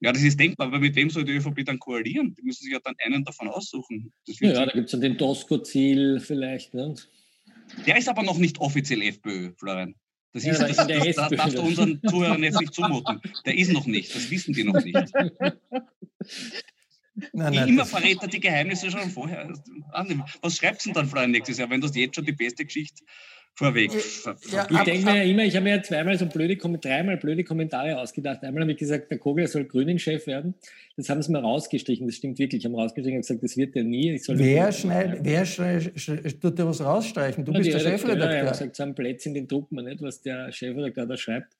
Ja, 0.00 0.12
das 0.12 0.22
ist 0.22 0.38
denkbar, 0.38 0.66
aber 0.66 0.80
mit 0.80 0.94
wem 0.96 1.08
soll 1.08 1.24
die 1.24 1.32
ÖVP 1.32 1.64
dann 1.64 1.78
koalieren? 1.78 2.34
Die 2.34 2.42
müssen 2.42 2.64
sich 2.64 2.72
ja 2.72 2.80
dann 2.82 2.94
einen 2.98 3.24
davon 3.24 3.48
aussuchen. 3.48 4.12
ja, 4.26 4.66
da 4.66 4.72
gibt 4.72 4.86
es 4.86 4.92
ja 4.92 4.98
den 4.98 5.16
Tosco-Ziel 5.16 6.20
vielleicht. 6.20 6.74
Ne? 6.74 6.94
Der 7.86 7.96
ist 7.96 8.08
aber 8.08 8.22
noch 8.22 8.38
nicht 8.38 8.58
offiziell 8.58 9.02
FPÖ, 9.02 9.52
Florian. 9.56 9.94
Das, 10.32 10.44
ist, 10.44 10.60
ja, 10.60 10.66
das, 10.66 10.76
das, 10.76 11.14
das 11.14 11.30
darfst 11.30 11.56
du 11.56 11.62
unseren 11.62 12.00
Zuhörern 12.06 12.42
jetzt 12.42 12.60
nicht 12.60 12.74
zumuten. 12.74 13.20
Der 13.46 13.56
ist 13.56 13.72
noch 13.72 13.86
nicht, 13.86 14.14
das 14.14 14.30
wissen 14.30 14.52
die 14.52 14.64
noch 14.64 14.82
nicht. 14.82 14.94
Nein, 17.32 17.54
nein, 17.54 17.68
immer 17.68 17.86
verrät 17.86 18.18
er 18.20 18.28
die 18.28 18.40
Geheimnisse 18.40 18.90
schon 18.90 19.08
vorher. 19.10 19.52
Was 20.42 20.56
schreibst 20.56 20.84
du 20.84 20.90
denn 20.90 20.94
dann 20.94 21.06
für 21.08 21.20
ein 21.20 21.30
nächstes 21.30 21.58
Jahr, 21.58 21.70
wenn 21.70 21.80
du 21.80 21.86
jetzt 21.88 22.16
schon 22.16 22.24
die 22.24 22.32
beste 22.32 22.64
Geschichte 22.64 23.04
vorweg. 23.54 23.92
Ja, 24.50 24.66
ich 24.68 24.78
denke 24.80 25.04
mir 25.04 25.16
ja 25.16 25.22
immer, 25.22 25.44
ich 25.44 25.54
habe 25.54 25.64
mir 25.64 25.76
ja 25.76 25.82
zweimal 25.82 26.18
so 26.18 26.26
blöde, 26.26 26.56
dreimal 26.56 27.16
blöde 27.16 27.44
Kommentare 27.44 27.98
ausgedacht. 27.98 28.42
Einmal 28.42 28.62
habe 28.62 28.72
ich 28.72 28.78
gesagt, 28.78 29.10
der 29.10 29.18
Kogler 29.18 29.46
soll 29.46 29.64
Grünen-Chef 29.64 30.26
werden. 30.26 30.54
Das 30.96 31.08
haben 31.08 31.22
sie 31.22 31.30
mal 31.32 31.40
rausgestrichen. 31.40 32.06
Das 32.06 32.16
stimmt 32.16 32.38
wirklich. 32.38 32.64
Haben 32.64 32.74
rausgestrichen 32.74 33.18
und 33.18 33.22
gesagt, 33.22 33.42
das 33.42 33.56
wird 33.56 33.76
er 33.76 33.84
nie. 33.84 34.20
wer 34.28 34.72
schneid, 34.72 35.18
wer 35.22 35.44
tut 35.44 36.58
dir 36.58 36.66
was 36.66 36.80
rausstreichen? 36.80 37.44
Du 37.44 37.52
ja, 37.52 37.58
bist 37.58 37.72
der 37.72 37.78
Chefredakteur. 37.80 38.30
Ja, 38.30 38.36
er 38.36 38.46
hat 38.46 38.52
gesagt, 38.52 38.76
so 38.76 38.82
ein 38.82 38.94
Plätzchen, 38.94 39.34
den 39.34 39.46
druckt 39.46 39.72
man 39.72 39.84
nicht, 39.84 40.02
was 40.02 40.20
der 40.20 40.50
Chefredakteur 40.50 41.06
da 41.06 41.16
schreibt. 41.16 41.56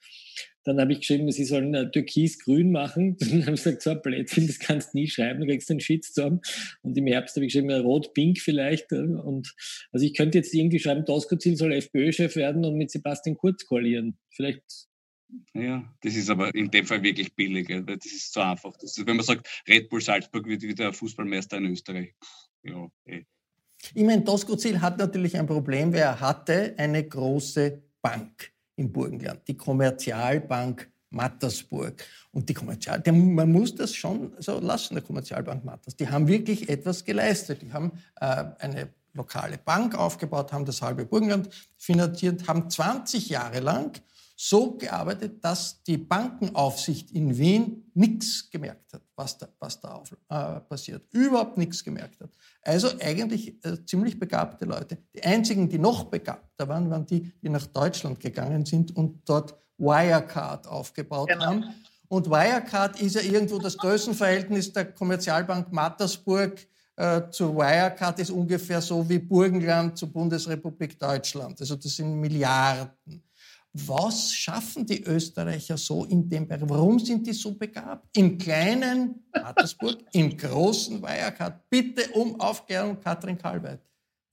Dann 0.65 0.81
habe 0.81 0.93
ich 0.93 1.01
geschrieben, 1.01 1.31
sie 1.31 1.45
sollen 1.45 1.75
äh, 1.75 1.91
türkis-grün 1.91 2.73
machen. 2.73 3.17
Dann 3.21 3.47
haben 3.47 3.57
sie 3.57 3.75
gesagt, 3.75 3.83
so 3.83 3.91
ein 3.91 4.03
Blödsinn, 4.03 4.47
das 4.47 4.59
kannst 4.59 4.95
du 4.95 4.99
nie 4.99 5.09
schreiben, 5.09 5.41
du 5.41 5.47
kriegst 5.47 5.71
einen 5.71 5.81
Shitstorm. 5.81 6.41
Und 6.83 6.97
im 6.97 7.07
Herbst 7.07 7.37
habe 7.37 7.47
ich 7.47 7.53
geschrieben, 7.53 7.71
rot-pink 7.71 8.39
vielleicht. 8.39 8.93
Äh, 8.93 8.97
und 8.97 9.55
also 9.93 10.05
ich 10.05 10.15
könnte 10.15 10.39
jetzt 10.39 10.55
irgendwie 10.55 10.79
schreiben, 10.79 11.05
Doskozil 11.05 11.57
soll 11.57 11.73
FPÖ-Chef 11.73 12.35
werden 12.37 12.65
und 12.65 12.77
mit 12.77 12.91
Sebastian 12.91 13.37
Kurz 13.37 13.67
koalieren. 13.67 14.19
Vielleicht 14.31 14.89
ja, 15.53 15.85
das 16.03 16.15
ist 16.15 16.31
aber 16.31 16.55
in 16.55 16.71
dem 16.71 16.87
Fall 16.87 17.03
wirklich 17.03 17.35
billig. 17.35 17.67
Das 17.69 18.07
ist 18.07 18.33
so 18.33 18.41
einfach. 18.41 18.73
Ist, 18.81 19.05
wenn 19.05 19.17
man 19.17 19.25
sagt, 19.25 19.49
Red 19.67 19.89
Bull 19.89 20.01
Salzburg 20.01 20.47
wird 20.47 20.63
wieder 20.63 20.93
Fußballmeister 20.93 21.57
in 21.57 21.67
Österreich. 21.67 22.15
Ja, 22.63 22.89
eh. 23.07 23.25
Ich 23.95 24.05
meine, 24.05 24.23
Doskozil 24.23 24.81
hat 24.81 24.99
natürlich 24.99 25.37
ein 25.37 25.47
Problem, 25.47 25.93
weil 25.93 26.01
er 26.01 26.21
hatte 26.21 26.75
eine 26.79 27.07
große 27.07 27.83
Bank 28.01 28.54
im 28.77 28.93
Burgenland, 28.93 29.41
die 29.47 29.57
Kommerzialbank 29.57 30.89
Mattersburg. 31.15 32.05
Und 32.33 32.49
die 32.49 32.55
Kommerzial, 32.55 33.03
man 33.13 33.51
muss 33.51 33.75
das 33.75 33.95
schon 33.95 34.33
so 34.39 34.59
lassen, 34.59 34.95
der 34.95 35.03
Kommerzialbank 35.03 35.65
Matters. 35.65 35.97
Die 35.97 36.09
haben 36.09 36.27
wirklich 36.27 36.69
etwas 36.69 37.05
geleistet. 37.05 37.63
Die 37.63 37.73
haben 37.73 37.93
äh, 38.21 38.45
eine 38.59 38.89
lokale 39.15 39.59
Bank 39.59 39.95
aufgebaut, 39.95 40.53
haben 40.53 40.65
das 40.65 40.83
halbe 40.83 41.07
Burgenland 41.07 41.49
finanziert, 41.79 42.49
haben 42.49 42.69
20 42.69 43.29
Jahre 43.29 43.61
lang 43.61 44.01
so 44.37 44.73
gearbeitet, 44.73 45.45
dass 45.45 45.83
die 45.85 45.97
Bankenaufsicht 45.97 47.13
in 47.13 47.37
Wien 47.37 47.91
nichts 47.95 48.51
gemerkt 48.51 48.93
hat, 48.93 49.03
was 49.15 49.39
da, 49.39 49.49
was 49.61 49.81
da 49.81 49.93
auf, 49.93 50.13
äh, 50.29 50.61
passiert. 50.61 51.03
Überhaupt 51.13 51.57
nichts 51.57 51.85
gemerkt 51.85 52.21
hat. 52.21 52.31
Also 52.63 52.89
eigentlich 53.01 53.65
äh, 53.65 53.85
ziemlich 53.87 54.19
begabte 54.19 54.65
Leute. 54.65 54.99
Die 55.15 55.23
einzigen, 55.23 55.69
die 55.69 55.79
noch 55.79 56.05
begabter 56.05 56.69
waren, 56.69 56.91
waren 56.91 57.07
die, 57.07 57.33
die 57.43 57.49
nach 57.49 57.67
Deutschland 57.67 58.19
gegangen 58.19 58.65
sind 58.65 58.97
und 58.97 59.29
dort 59.29 59.55
Wirecard 59.79 60.67
aufgebaut 60.67 61.29
genau. 61.29 61.47
haben. 61.47 61.65
Und 62.09 62.29
Wirecard 62.29 63.01
ist 63.01 63.15
ja 63.15 63.23
irgendwo 63.23 63.59
das 63.59 63.77
Größenverhältnis 63.77 64.73
der 64.73 64.93
Kommerzialbank 64.93 65.73
Mattersburg 65.73 66.67
äh, 66.97 67.23
zur 67.31 67.57
Wirecard 67.57 68.21
ist 68.21 68.31
ungefähr 68.31 68.81
so 68.81 69.09
wie 69.09 69.19
Burgenland 69.19 69.99
zur 69.99 70.13
Bundesrepublik 70.13 70.99
Deutschland. 70.99 71.61
Also 71.61 71.75
das 71.75 71.97
sind 71.97 72.15
Milliarden. 72.15 73.23
Was 73.77 74.33
schaffen 74.33 74.87
die 74.87 75.03
Österreicher 75.03 75.77
so 75.77 76.05
in 76.05 76.29
dem 76.29 76.47
Bereich? 76.47 76.63
Warum 76.69 77.01
sind 77.01 77.27
die 77.27 77.33
so 77.33 77.55
begabt? 77.55 78.07
Im 78.17 78.39
kleinen 78.39 79.25
Mattersburg, 79.33 79.99
im 80.13 80.37
großen 80.37 81.03
Wirecard. 81.03 81.69
Bitte 81.69 82.09
um 82.13 82.41
Aufklärung, 82.41 83.01
Katrin 83.01 83.37
Kalweit. 83.37 83.81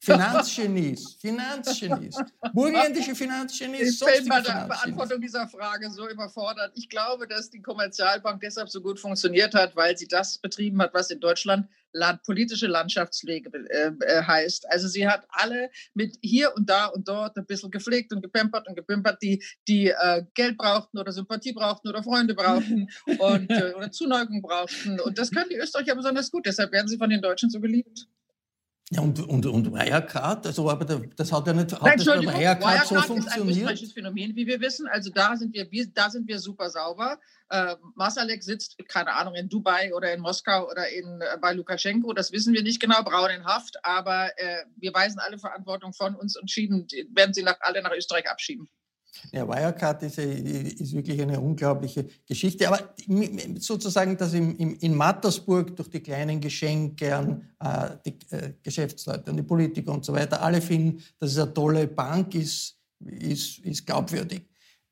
Finanzgenies, 0.03 1.17
Finanzgenies, 1.21 2.17
burgenländische 2.53 3.13
Finanzgenies. 3.13 4.01
Ich 4.01 4.19
bin 4.19 4.27
bei 4.29 4.41
der 4.41 4.67
Beantwortung 4.67 5.21
dieser 5.21 5.47
Frage 5.47 5.91
so 5.91 6.09
überfordert. 6.09 6.71
Ich 6.75 6.89
glaube, 6.89 7.27
dass 7.27 7.51
die 7.51 7.61
Kommerzialbank 7.61 8.41
deshalb 8.41 8.69
so 8.69 8.81
gut 8.81 8.99
funktioniert 8.99 9.53
hat, 9.53 9.75
weil 9.75 9.95
sie 9.95 10.07
das 10.07 10.39
betrieben 10.39 10.81
hat, 10.81 10.93
was 10.95 11.11
in 11.11 11.19
Deutschland 11.19 11.67
Land, 11.93 12.23
politische 12.23 12.67
Landschaftspflege 12.67 13.51
äh, 13.69 13.91
äh, 13.99 14.23
heißt. 14.23 14.71
Also 14.71 14.87
sie 14.87 15.07
hat 15.07 15.27
alle 15.29 15.69
mit 15.93 16.17
hier 16.21 16.55
und 16.55 16.69
da 16.69 16.85
und 16.85 17.07
dort 17.07 17.37
ein 17.37 17.45
bisschen 17.45 17.69
gepflegt 17.69 18.13
und 18.13 18.21
gepampert 18.21 18.67
und 18.67 18.75
gepimpert, 18.75 19.21
die, 19.21 19.43
die 19.67 19.89
äh, 19.89 20.23
Geld 20.33 20.57
brauchten 20.57 20.97
oder 20.97 21.11
Sympathie 21.11 21.53
brauchten 21.53 21.89
oder 21.89 22.01
Freunde 22.01 22.33
brauchten 22.33 22.87
und, 23.19 23.51
äh, 23.51 23.73
oder 23.75 23.91
Zuneigung 23.91 24.41
brauchten. 24.41 24.99
Und 24.99 25.17
das 25.17 25.31
können 25.31 25.49
die 25.49 25.57
Österreicher 25.57 25.95
besonders 25.95 26.31
gut. 26.31 26.45
Deshalb 26.45 26.71
werden 26.71 26.87
sie 26.87 26.97
von 26.97 27.09
den 27.09 27.21
Deutschen 27.21 27.49
so 27.49 27.59
geliebt. 27.59 28.07
Ja, 28.93 28.99
und, 28.99 29.25
und, 29.25 29.45
und 29.45 29.71
Wirecard, 29.71 30.45
also 30.47 30.69
aber 30.69 30.83
das 30.83 31.31
hat 31.31 31.47
ja 31.47 31.53
nicht 31.53 31.71
hat 31.71 31.81
Nein, 31.81 31.97
das 31.97 32.07
Wirecard, 32.07 32.61
Wirecard 32.61 32.87
so 32.87 32.95
funktioniert. 32.95 33.25
ist 33.25 33.37
ein 33.37 33.49
österreichisches 33.49 33.93
Phänomen, 33.93 34.35
wie 34.35 34.45
wir 34.45 34.59
wissen. 34.59 34.85
Also 34.87 35.09
da 35.11 35.37
sind 35.37 35.53
wir, 35.53 35.65
da 35.93 36.09
sind 36.09 36.27
wir 36.27 36.39
super 36.39 36.69
sauber. 36.69 37.17
Äh, 37.49 37.77
Masalek 37.95 38.43
sitzt, 38.43 38.77
keine 38.89 39.13
Ahnung, 39.13 39.35
in 39.35 39.47
Dubai 39.47 39.93
oder 39.93 40.13
in 40.13 40.19
Moskau 40.19 40.69
oder 40.69 40.89
in, 40.89 41.21
äh, 41.21 41.37
bei 41.39 41.53
Lukaschenko, 41.53 42.11
das 42.11 42.33
wissen 42.33 42.53
wir 42.53 42.63
nicht 42.63 42.81
genau, 42.81 43.01
braun 43.03 43.29
in 43.29 43.45
Haft, 43.45 43.77
aber 43.85 44.37
äh, 44.37 44.65
wir 44.75 44.93
weisen 44.93 45.19
alle 45.19 45.37
Verantwortung 45.37 45.93
von 45.93 46.13
uns 46.13 46.37
und 46.37 46.51
schieben, 46.51 46.85
werden 47.13 47.33
sie 47.33 47.43
nach, 47.43 47.61
alle 47.61 47.81
nach 47.81 47.93
Österreich 47.93 48.29
abschieben. 48.29 48.69
Ja, 49.31 49.47
Wirecard 49.47 50.03
ist, 50.03 50.17
ist, 50.17 50.93
wirklich 50.93 51.21
eine 51.21 51.39
unglaubliche 51.39 52.05
Geschichte. 52.25 52.67
Aber 52.67 52.93
sozusagen, 53.59 54.17
dass 54.17 54.33
im, 54.33 54.55
im, 54.57 54.75
in 54.75 54.95
Mattersburg 54.95 55.75
durch 55.75 55.89
die 55.89 55.99
kleinen 55.99 56.39
Geschenke 56.39 57.15
an 57.15 57.49
äh, 57.59 57.97
die 58.05 58.33
äh, 58.33 58.53
Geschäftsleute, 58.63 59.31
an 59.31 59.37
die 59.37 59.43
Politiker 59.43 59.91
und 59.91 60.05
so 60.05 60.13
weiter, 60.13 60.41
alle 60.41 60.61
finden, 60.61 61.03
dass 61.19 61.31
es 61.31 61.37
eine 61.37 61.53
tolle 61.53 61.87
Bank 61.87 62.35
ist, 62.35 62.77
ist, 62.99 63.59
ist 63.59 63.85
glaubwürdig. 63.85 64.43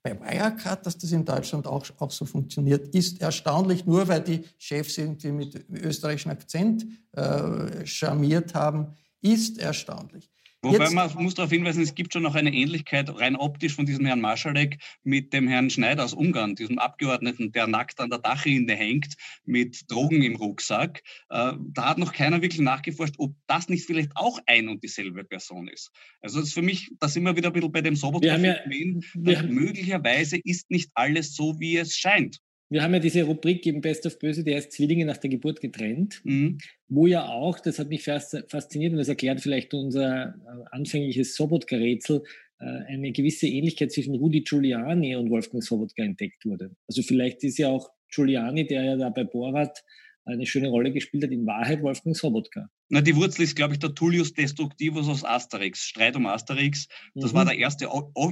Bei 0.01 0.17
Wirecard, 0.17 0.85
dass 0.85 0.97
das 0.97 1.11
in 1.11 1.25
Deutschland 1.25 1.67
auch, 1.67 1.85
auch 1.97 2.11
so 2.11 2.25
funktioniert, 2.25 2.93
ist 2.95 3.21
erstaunlich, 3.21 3.85
nur 3.85 4.07
weil 4.07 4.21
die 4.21 4.43
Chefs 4.57 4.97
irgendwie 4.97 5.31
mit 5.31 5.69
österreichischem 5.69 6.31
Akzent 6.31 6.85
äh, 7.11 7.85
charmiert 7.85 8.53
haben, 8.53 8.95
ist 9.21 9.59
erstaunlich. 9.59 10.29
Wobei 10.61 10.83
Jetzt, 10.83 10.93
man 10.93 11.23
muss 11.23 11.35
darauf 11.35 11.51
hinweisen, 11.51 11.81
es 11.81 11.95
gibt 11.95 12.11
schon 12.11 12.23
noch 12.23 12.35
eine 12.35 12.53
Ähnlichkeit 12.53 13.09
rein 13.17 13.37
optisch 13.37 13.73
von 13.75 13.85
diesem 13.85 14.05
Herrn 14.05 14.19
Marschalek 14.19 14.77
mit 15.03 15.31
dem 15.31 15.47
Herrn 15.47 15.69
Schneider 15.69 16.03
aus 16.03 16.13
Ungarn, 16.13 16.55
diesem 16.55 16.79
Abgeordneten, 16.79 17.53
der 17.53 17.67
nackt 17.67 18.01
an 18.01 18.09
der 18.09 18.19
Dachrinne 18.19 18.75
hängt 18.75 19.15
mit 19.45 19.89
Drogen 19.89 20.21
im 20.21 20.35
Rucksack. 20.35 21.01
Äh, 21.29 21.53
da 21.57 21.85
hat 21.89 21.97
noch 21.97 22.11
keiner 22.11 22.41
wirklich 22.41 22.59
nachgeforscht, 22.59 23.15
ob 23.19 23.35
das 23.47 23.69
nicht 23.69 23.85
vielleicht 23.85 24.11
auch 24.15 24.39
ein 24.47 24.67
und 24.67 24.83
dieselbe 24.83 25.23
Person 25.23 25.69
ist. 25.69 25.91
Also 26.19 26.39
das 26.39 26.49
ist 26.49 26.53
für 26.53 26.61
mich, 26.61 26.91
da 26.99 27.07
sind 27.07 27.23
wir 27.23 27.37
wieder 27.37 27.49
ein 27.49 27.53
bisschen 27.53 27.71
bei 27.71 27.81
dem 27.81 27.95
Sobotka-Phänomen, 27.95 29.05
ja, 29.15 29.43
möglicherweise 29.43 30.37
ist 30.43 30.69
nicht 30.69 30.91
alles 30.93 31.35
so, 31.35 31.57
wie 31.59 31.77
es 31.77 31.95
scheint. 31.95 32.41
Wir 32.69 32.83
haben 32.83 32.93
ja 32.93 32.99
diese 32.99 33.23
Rubrik 33.23 33.65
im 33.65 33.81
Best 33.81 34.05
of 34.05 34.19
Böse, 34.19 34.43
die 34.43 34.55
heißt 34.55 34.71
Zwillinge 34.71 35.05
nach 35.05 35.17
der 35.17 35.31
Geburt 35.31 35.59
getrennt, 35.59 36.21
mhm. 36.23 36.59
wo 36.87 37.07
ja 37.07 37.27
auch, 37.27 37.59
das 37.59 37.79
hat 37.79 37.89
mich 37.89 38.03
fasziniert 38.03 38.91
und 38.91 38.99
das 38.99 39.09
erklärt 39.09 39.41
vielleicht 39.41 39.73
unser 39.73 40.35
äh, 40.35 40.65
anfängliches 40.71 41.35
Sobotka-Rätsel, 41.35 42.23
äh, 42.59 42.65
eine 42.65 43.11
gewisse 43.11 43.47
Ähnlichkeit 43.47 43.91
zwischen 43.91 44.15
Rudi 44.15 44.41
Giuliani 44.41 45.15
und 45.15 45.31
Wolfgang 45.31 45.63
Sobotka 45.63 46.03
entdeckt 46.03 46.45
wurde. 46.45 46.71
Also 46.87 47.01
vielleicht 47.01 47.43
ist 47.43 47.57
ja 47.57 47.69
auch 47.69 47.89
Giuliani, 48.13 48.67
der 48.67 48.83
ja 48.83 48.97
da 48.97 49.09
bei 49.09 49.23
Borat 49.23 49.83
eine 50.29 50.45
schöne 50.45 50.69
Rolle 50.69 50.91
gespielt 50.91 51.23
hat, 51.23 51.31
in 51.31 51.45
Wahrheit 51.45 51.81
Wolfgang 51.81 52.15
Sobotka. 52.15 52.69
Na, 52.89 53.01
die 53.01 53.15
Wurzel 53.15 53.43
ist, 53.43 53.55
glaube 53.55 53.73
ich, 53.73 53.79
der 53.79 53.93
Tullius 53.93 54.33
Destructivus 54.33 55.07
aus 55.07 55.23
Asterix, 55.23 55.83
Streit 55.83 56.15
um 56.15 56.25
Asterix. 56.25 56.87
Das 57.13 57.31
mhm. 57.31 57.37
war 57.37 57.45
der 57.45 57.57
erste 57.57 57.87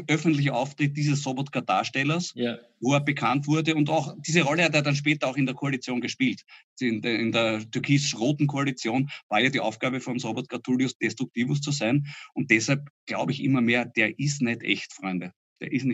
öffentliche 0.08 0.54
Auftritt 0.54 0.98
dieses 0.98 1.22
Sobotka-Darstellers, 1.22 2.34
ja. 2.36 2.58
wo 2.80 2.94
er 2.94 3.02
bekannt 3.02 3.46
wurde. 3.46 3.76
Und 3.76 3.90
auch 3.90 4.16
diese 4.26 4.42
Rolle 4.42 4.64
hat 4.64 4.74
er 4.74 4.82
dann 4.82 4.96
später 4.96 5.28
auch 5.28 5.38
in 5.38 5.46
der 5.46 5.54
Koalition 5.54 6.02
gespielt. 6.02 6.42
In 6.80 7.02
der, 7.02 7.20
in 7.20 7.32
der 7.32 7.70
türkis-roten 7.70 8.48
Koalition 8.48 9.10
war 9.30 9.42
ja 9.42 9.50
die 9.50 9.60
Aufgabe 9.60 10.00
von 10.00 10.18
Sobotka, 10.18 10.58
Tullius 10.58 10.98
Destructivus 10.98 11.62
zu 11.62 11.72
sein. 11.72 12.08
Und 12.34 12.50
deshalb 12.50 12.90
glaube 13.06 13.32
ich 13.32 13.44
immer 13.44 13.62
mehr, 13.62 13.86
der 13.86 14.18
ist 14.18 14.42
nicht 14.42 14.64
echt, 14.64 14.92
Freunde. 14.94 15.34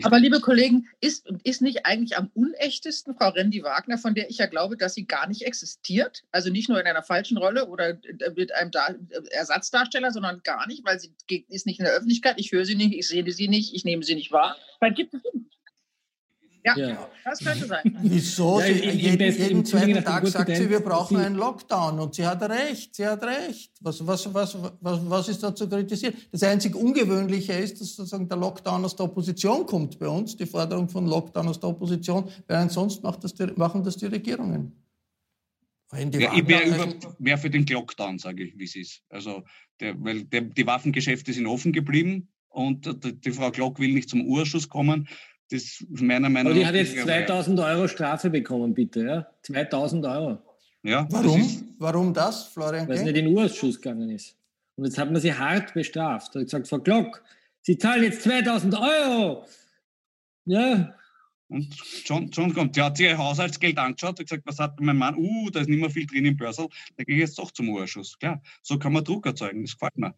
Aber 0.02 0.18
liebe 0.18 0.40
Kollegen, 0.40 0.88
ist, 1.00 1.26
ist 1.42 1.62
nicht 1.62 1.86
eigentlich 1.86 2.18
am 2.18 2.30
unechtesten 2.34 3.14
Frau 3.14 3.30
Rendi 3.30 3.62
Wagner, 3.62 3.96
von 3.96 4.14
der 4.14 4.28
ich 4.28 4.38
ja 4.38 4.46
glaube, 4.46 4.76
dass 4.76 4.94
sie 4.94 5.06
gar 5.06 5.26
nicht 5.26 5.42
existiert? 5.42 6.22
Also 6.32 6.50
nicht 6.50 6.68
nur 6.68 6.78
in 6.78 6.86
einer 6.86 7.02
falschen 7.02 7.38
Rolle 7.38 7.66
oder 7.68 7.98
mit 8.36 8.54
einem 8.54 8.70
Ersatzdarsteller, 9.30 10.10
sondern 10.10 10.42
gar 10.42 10.66
nicht, 10.68 10.84
weil 10.84 11.00
sie 11.00 11.14
ist 11.48 11.64
nicht 11.66 11.78
in 11.78 11.86
der 11.86 11.94
Öffentlichkeit, 11.94 12.38
ich 12.38 12.52
höre 12.52 12.66
sie 12.66 12.74
nicht, 12.74 12.94
ich 12.94 13.08
sehe 13.08 13.30
sie 13.32 13.48
nicht, 13.48 13.74
ich 13.74 13.84
nehme 13.84 14.02
sie 14.02 14.14
nicht 14.14 14.32
wahr. 14.32 14.56
Dann 14.80 14.92
gibt 14.92 15.14
es 15.14 15.22
ja, 16.64 16.76
ja, 16.78 17.08
das 17.24 17.40
könnte 17.40 17.66
sein. 17.66 17.98
Wieso? 18.02 18.58
Ja, 18.58 18.66
sie, 18.66 18.88
jeden, 18.90 19.32
jeden 19.32 19.64
zweiten 19.66 20.02
Tag 20.02 20.26
sagt 20.26 20.56
sie, 20.56 20.70
wir 20.70 20.80
brauchen 20.80 21.18
einen 21.18 21.34
Lockdown. 21.34 22.00
Und 22.00 22.14
sie 22.14 22.26
hat 22.26 22.42
recht, 22.42 22.94
sie 22.94 23.06
hat 23.06 23.22
recht. 23.22 23.70
Was, 23.80 24.06
was, 24.06 24.32
was, 24.32 24.56
was, 24.80 25.10
was 25.10 25.28
ist 25.28 25.42
da 25.42 25.54
zu 25.54 25.68
kritisieren? 25.68 26.14
Das 26.32 26.42
einzig 26.42 26.74
Ungewöhnliche 26.74 27.52
ist, 27.52 27.80
dass 27.80 27.94
sozusagen 27.94 28.28
der 28.28 28.38
Lockdown 28.38 28.84
aus 28.84 28.96
der 28.96 29.06
Opposition 29.06 29.66
kommt 29.66 29.98
bei 29.98 30.08
uns, 30.08 30.36
die 30.36 30.46
Forderung 30.46 30.88
von 30.88 31.06
Lockdown 31.06 31.48
aus 31.48 31.60
der 31.60 31.68
Opposition, 31.68 32.30
weil 32.46 32.56
ansonsten 32.56 33.02
macht 33.06 33.22
das 33.24 33.34
die, 33.34 33.46
machen 33.56 33.84
das 33.84 33.98
die 33.98 34.06
Regierungen. 34.06 34.72
Ja, 35.92 36.34
ich 36.34 36.48
wäre 36.48 36.96
wär 37.18 37.38
für 37.38 37.50
den 37.50 37.66
Lockdown, 37.66 38.18
sage 38.18 38.44
ich, 38.44 38.58
wie 38.58 38.64
es 38.64 38.74
ist. 38.74 39.02
Also, 39.10 39.44
der, 39.80 40.02
weil 40.02 40.24
der, 40.24 40.40
die 40.40 40.66
Waffengeschäfte 40.66 41.32
sind 41.32 41.46
offen 41.46 41.72
geblieben 41.72 42.28
und 42.48 43.04
die, 43.04 43.20
die 43.20 43.30
Frau 43.30 43.50
Glock 43.50 43.78
will 43.78 43.92
nicht 43.92 44.08
zum 44.08 44.26
Urschuss 44.26 44.68
kommen. 44.68 45.08
Das 45.54 45.62
ist 45.62 46.02
meiner 46.02 46.28
Meinung 46.28 46.52
nach. 46.52 46.68
Aber 46.68 46.72
die 46.72 46.80
hat 46.80 46.94
jetzt 46.94 46.98
2000 46.98 47.60
Euro 47.60 47.86
Strafe 47.86 48.28
bekommen, 48.28 48.74
bitte, 48.74 49.04
ja? 49.04 49.26
2000 49.42 50.04
Euro. 50.04 50.38
Ja, 50.82 51.06
Warum? 51.10 51.40
Das 51.40 51.46
ist, 51.46 51.64
Warum 51.78 52.12
das, 52.12 52.44
Florian? 52.48 52.88
Weil 52.88 52.96
es 52.96 53.02
nicht 53.02 53.16
in 53.16 53.26
den 53.26 53.36
Urschuss 53.36 53.80
gegangen 53.80 54.10
ist. 54.10 54.36
Und 54.74 54.84
jetzt 54.84 54.98
hat 54.98 55.12
man 55.12 55.20
sie 55.20 55.32
hart 55.32 55.72
bestraft. 55.72 56.34
Er 56.34 56.40
hat 56.40 56.46
gesagt, 56.46 56.66
Frau 56.66 56.78
Glock, 56.78 57.22
Sie 57.62 57.78
zahlen 57.78 58.02
jetzt 58.02 58.22
2000 58.22 58.74
Euro. 58.74 59.46
Ja. 60.44 60.94
Und 61.48 61.74
schon, 61.74 62.32
schon 62.32 62.52
kommt, 62.52 62.74
die 62.76 62.82
hat 62.82 62.96
sich 62.96 63.06
ihr 63.06 63.16
Haushaltsgeld 63.16 63.78
angeschaut 63.78 64.18
und 64.18 64.28
gesagt, 64.28 64.42
was 64.44 64.58
hat 64.58 64.80
mein 64.80 64.98
Mann? 64.98 65.16
Uh, 65.16 65.50
da 65.50 65.60
ist 65.60 65.68
nicht 65.68 65.80
mehr 65.80 65.88
viel 65.88 66.06
drin 66.06 66.26
im 66.26 66.36
Börsel, 66.36 66.68
da 66.96 67.04
gehe 67.04 67.14
ich 67.14 67.20
jetzt 67.20 67.38
doch 67.38 67.50
zum 67.52 67.68
Urschuss. 67.70 68.18
Klar, 68.18 68.42
so 68.60 68.78
kann 68.78 68.92
man 68.92 69.04
Druck 69.04 69.24
erzeugen, 69.26 69.62
das 69.62 69.74
gefällt 69.74 69.96
mir. 69.96 70.14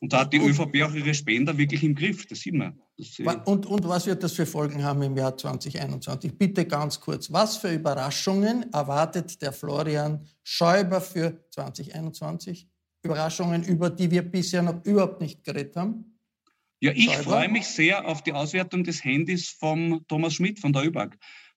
Und 0.00 0.12
da 0.12 0.20
hat 0.20 0.32
die 0.32 0.38
ÖVP 0.38 0.82
auch 0.82 0.94
ihre 0.94 1.14
Spender 1.14 1.56
wirklich 1.56 1.82
im 1.82 1.94
Griff, 1.94 2.26
das 2.26 2.40
sieht 2.40 2.54
man. 2.54 2.78
Das 2.96 3.18
und, 3.44 3.66
und 3.66 3.88
was 3.88 4.06
wird 4.06 4.22
das 4.22 4.32
für 4.32 4.46
Folgen 4.46 4.82
haben 4.82 5.02
im 5.02 5.16
Jahr 5.16 5.36
2021? 5.36 6.36
Bitte 6.38 6.64
ganz 6.64 7.00
kurz, 7.00 7.32
was 7.32 7.56
für 7.56 7.72
Überraschungen 7.72 8.72
erwartet 8.72 9.40
der 9.42 9.52
Florian 9.52 10.26
Schäuber 10.42 11.00
für 11.00 11.44
2021? 11.50 12.68
Überraschungen, 13.02 13.62
über 13.64 13.90
die 13.90 14.10
wir 14.10 14.22
bisher 14.22 14.62
noch 14.62 14.84
überhaupt 14.84 15.20
nicht 15.20 15.44
geredet 15.44 15.76
haben? 15.76 16.18
Ja, 16.80 16.92
ich 16.92 17.10
freue 17.18 17.48
mich 17.48 17.66
sehr 17.66 18.06
auf 18.06 18.22
die 18.22 18.32
Auswertung 18.32 18.84
des 18.84 19.04
Handys 19.04 19.48
vom 19.48 20.04
Thomas 20.08 20.34
Schmidt 20.34 20.58
von 20.58 20.72
der 20.72 20.84
ÖBAG. 20.84 21.16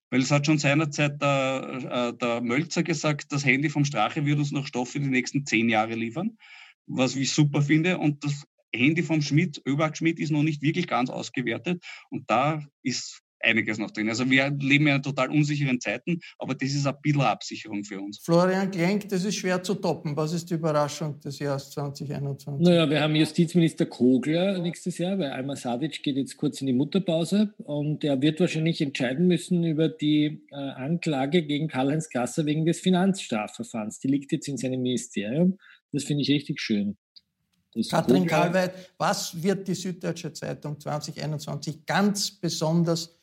Weil 0.10 0.22
es 0.22 0.32
hat 0.32 0.46
schon 0.46 0.58
seinerzeit 0.58 1.22
der, 1.22 2.14
äh, 2.14 2.18
der 2.18 2.40
Mölzer 2.42 2.82
gesagt, 2.84 3.32
das 3.32 3.44
Handy 3.44 3.70
vom 3.70 3.84
Strache 3.84 4.26
wird 4.26 4.40
uns 4.40 4.52
noch 4.52 4.66
Stoff 4.66 4.92
für 4.92 5.02
die 5.02 5.10
nächsten 5.10 5.46
zehn 5.46 5.68
Jahre 5.68 5.96
liefern, 5.96 6.38
was 6.88 7.16
ich 7.16 7.32
super 7.32 7.62
finde. 7.62 7.98
Und 7.98 8.24
das 8.24 8.46
Handy 8.74 9.04
vom 9.04 9.22
Schmidt, 9.22 9.62
ÖBAG 9.68 9.98
Schmidt, 9.98 10.20
ist 10.20 10.32
noch 10.32 10.44
nicht 10.44 10.62
wirklich 10.62 10.88
ganz 10.88 11.10
ausgewertet. 11.10 11.84
Und 12.10 12.30
da 12.30 12.64
ist 12.84 13.22
einiges 13.40 13.78
noch 13.78 13.92
drin. 13.92 14.10
Also 14.10 14.30
wir 14.30 14.50
leben 14.50 14.88
ja 14.88 14.96
in 14.96 15.04
total 15.04 15.30
unsicheren 15.30 15.80
Zeiten, 15.80 16.20
aber 16.40 16.56
das 16.56 16.74
ist 16.74 16.88
ein 16.88 16.96
bisschen 17.02 17.22
Absicherung 17.22 17.84
für 17.84 18.00
uns. 18.00 18.20
Florian 18.20 18.72
Klenk, 18.72 19.10
das 19.10 19.24
ist 19.24 19.36
schwer 19.36 19.62
zu 19.62 19.76
toppen. 19.76 20.16
Was 20.16 20.34
ist 20.34 20.50
die 20.50 20.56
Überraschung 20.56 21.20
des 21.20 21.40
Jahres 21.40 21.70
2021? 21.72 22.66
Naja, 22.66 22.90
wir 22.90 23.02
haben 23.02 23.16
Justizminister 23.16 23.86
Kogler 23.86 24.60
nächstes 24.60 24.98
Jahr, 24.98 25.18
weil 25.20 25.32
Alma 25.32 25.56
Sadic 25.56 26.02
geht 26.04 26.18
jetzt 26.18 26.38
kurz 26.38 26.62
in 26.62 26.68
die 26.68 26.74
Mutterpause 26.74 27.54
und 27.58 28.04
er 28.04 28.22
wird 28.22 28.40
wahrscheinlich 28.40 28.82
entscheiden 28.82 29.28
müssen 29.28 29.64
über 29.64 29.90
die 29.90 30.42
äh, 30.52 30.56
Anklage 30.56 31.44
gegen 31.44 31.68
Karl-Heinz 31.68 32.10
Gasser 32.10 32.46
wegen 32.46 32.66
des 32.66 32.80
Finanzstrafverfahrens. 32.80 34.00
Die 34.00 34.08
liegt 34.08 34.32
jetzt 34.32 34.48
in 34.48 34.58
seinem 34.58 34.82
Ministerium. 34.82 35.58
Das 35.92 36.04
finde 36.04 36.24
ich 36.24 36.30
richtig 36.30 36.62
schön. 36.62 36.98
Katrin 37.90 38.26
Kalweit, 38.26 38.74
was 38.98 39.42
wird 39.42 39.68
die 39.68 39.76
Süddeutsche 39.76 40.34
Zeitung 40.34 40.80
2021 40.80 41.86
ganz 41.86 42.32
besonders 42.32 43.18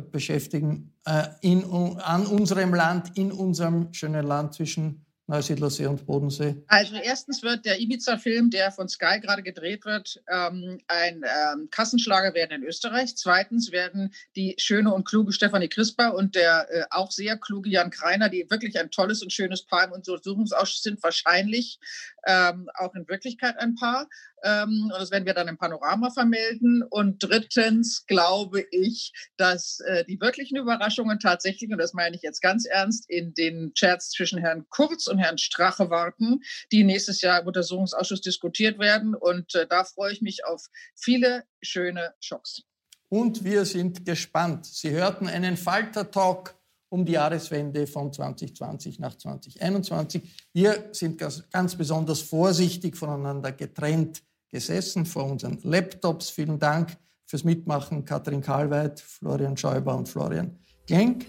beschäftigen 0.00 0.94
äh, 1.06 1.24
in, 1.40 1.64
an 1.64 2.26
unserem 2.26 2.74
Land, 2.74 3.16
in 3.16 3.32
unserem 3.32 3.92
schönen 3.92 4.26
Land 4.26 4.54
zwischen 4.54 5.05
Neusiedlersee 5.28 5.86
und 5.86 6.06
Bodensee? 6.06 6.56
Also 6.68 6.96
erstens 6.96 7.42
wird 7.42 7.64
der 7.64 7.80
Ibiza-Film, 7.80 8.50
der 8.50 8.70
von 8.70 8.88
Sky 8.88 9.18
gerade 9.20 9.42
gedreht 9.42 9.84
wird, 9.84 10.22
ähm, 10.32 10.78
ein 10.86 11.22
ähm, 11.24 11.68
Kassenschlager 11.70 12.34
werden 12.34 12.62
in 12.62 12.68
Österreich. 12.68 13.16
Zweitens 13.16 13.72
werden 13.72 14.12
die 14.36 14.54
schöne 14.58 14.94
und 14.94 15.04
kluge 15.04 15.32
Stefanie 15.32 15.68
Crisper 15.68 16.14
und 16.14 16.36
der 16.36 16.68
äh, 16.70 16.84
auch 16.90 17.10
sehr 17.10 17.36
kluge 17.36 17.70
Jan 17.70 17.90
Kreiner, 17.90 18.28
die 18.28 18.46
wirklich 18.50 18.78
ein 18.78 18.90
tolles 18.90 19.22
und 19.22 19.32
schönes 19.32 19.64
Paar 19.64 19.84
im 19.84 19.92
Untersuchungsausschuss 19.92 20.82
sind, 20.82 21.02
wahrscheinlich 21.02 21.80
ähm, 22.26 22.68
auch 22.74 22.94
in 22.94 23.08
Wirklichkeit 23.08 23.58
ein 23.58 23.74
Paar. 23.74 24.08
Ähm, 24.42 24.90
und 24.92 25.00
das 25.00 25.10
werden 25.10 25.26
wir 25.26 25.34
dann 25.34 25.48
im 25.48 25.58
Panorama 25.58 26.10
vermelden. 26.10 26.82
Und 26.88 27.22
drittens 27.22 28.06
glaube 28.06 28.64
ich, 28.70 29.12
dass 29.36 29.80
äh, 29.80 30.04
die 30.04 30.20
wirklichen 30.20 30.56
Überraschungen 30.56 31.18
tatsächlich, 31.18 31.70
und 31.70 31.78
das 31.78 31.94
meine 31.94 32.16
ich 32.16 32.22
jetzt 32.22 32.40
ganz 32.40 32.66
ernst, 32.66 33.08
in 33.08 33.34
den 33.34 33.72
Chats 33.74 34.10
zwischen 34.10 34.38
Herrn 34.38 34.66
Kurz 34.68 35.06
und 35.06 35.18
Herrn 35.18 35.38
Strache 35.38 35.90
warten, 35.90 36.40
die 36.72 36.84
nächstes 36.84 37.20
Jahr 37.20 37.40
im 37.40 37.46
Untersuchungsausschuss 37.46 38.20
diskutiert 38.20 38.78
werden. 38.78 39.14
Und 39.14 39.54
äh, 39.54 39.66
da 39.66 39.84
freue 39.84 40.12
ich 40.12 40.22
mich 40.22 40.44
auf 40.44 40.66
viele 40.94 41.44
schöne 41.62 42.14
Schocks. 42.20 42.62
Und 43.08 43.44
wir 43.44 43.64
sind 43.64 44.04
gespannt. 44.04 44.66
Sie 44.66 44.90
hörten 44.90 45.28
einen 45.28 45.56
Falter-Talk 45.56 46.55
um 46.88 47.04
die 47.04 47.12
Jahreswende 47.12 47.86
von 47.86 48.12
2020 48.12 48.98
nach 48.98 49.16
2021. 49.16 50.22
Wir 50.52 50.88
sind 50.92 51.18
ganz, 51.18 51.76
besonders 51.76 52.20
vorsichtig 52.20 52.96
voneinander 52.96 53.52
getrennt 53.52 54.22
gesessen 54.50 55.04
vor 55.04 55.24
unseren 55.24 55.58
Laptops. 55.62 56.30
Vielen 56.30 56.58
Dank 56.58 56.96
fürs 57.26 57.44
Mitmachen, 57.44 58.04
Katrin 58.04 58.40
Karlweit, 58.40 59.00
Florian 59.00 59.56
Schäuber 59.56 59.96
und 59.96 60.08
Florian 60.08 60.58
Klenk. 60.86 61.26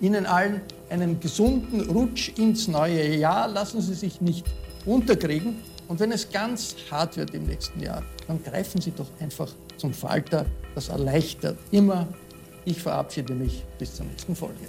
Ihnen 0.00 0.26
allen 0.26 0.62
einen 0.88 1.20
gesunden 1.20 1.90
Rutsch 1.90 2.30
ins 2.38 2.68
neue 2.68 3.16
Jahr. 3.16 3.48
Lassen 3.48 3.80
Sie 3.80 3.94
sich 3.94 4.20
nicht 4.20 4.46
unterkriegen. 4.86 5.56
Und 5.88 5.98
wenn 6.00 6.12
es 6.12 6.30
ganz 6.30 6.76
hart 6.90 7.16
wird 7.16 7.34
im 7.34 7.44
nächsten 7.44 7.80
Jahr, 7.80 8.02
dann 8.28 8.42
greifen 8.42 8.80
Sie 8.80 8.92
doch 8.92 9.08
einfach 9.18 9.52
zum 9.76 9.92
Falter. 9.92 10.46
Das 10.74 10.88
erleichtert 10.88 11.58
immer. 11.70 12.06
Ich 12.64 12.80
verabschiede 12.80 13.34
mich 13.34 13.64
bis 13.78 13.96
zur 13.96 14.06
nächsten 14.06 14.36
Folge. 14.36 14.68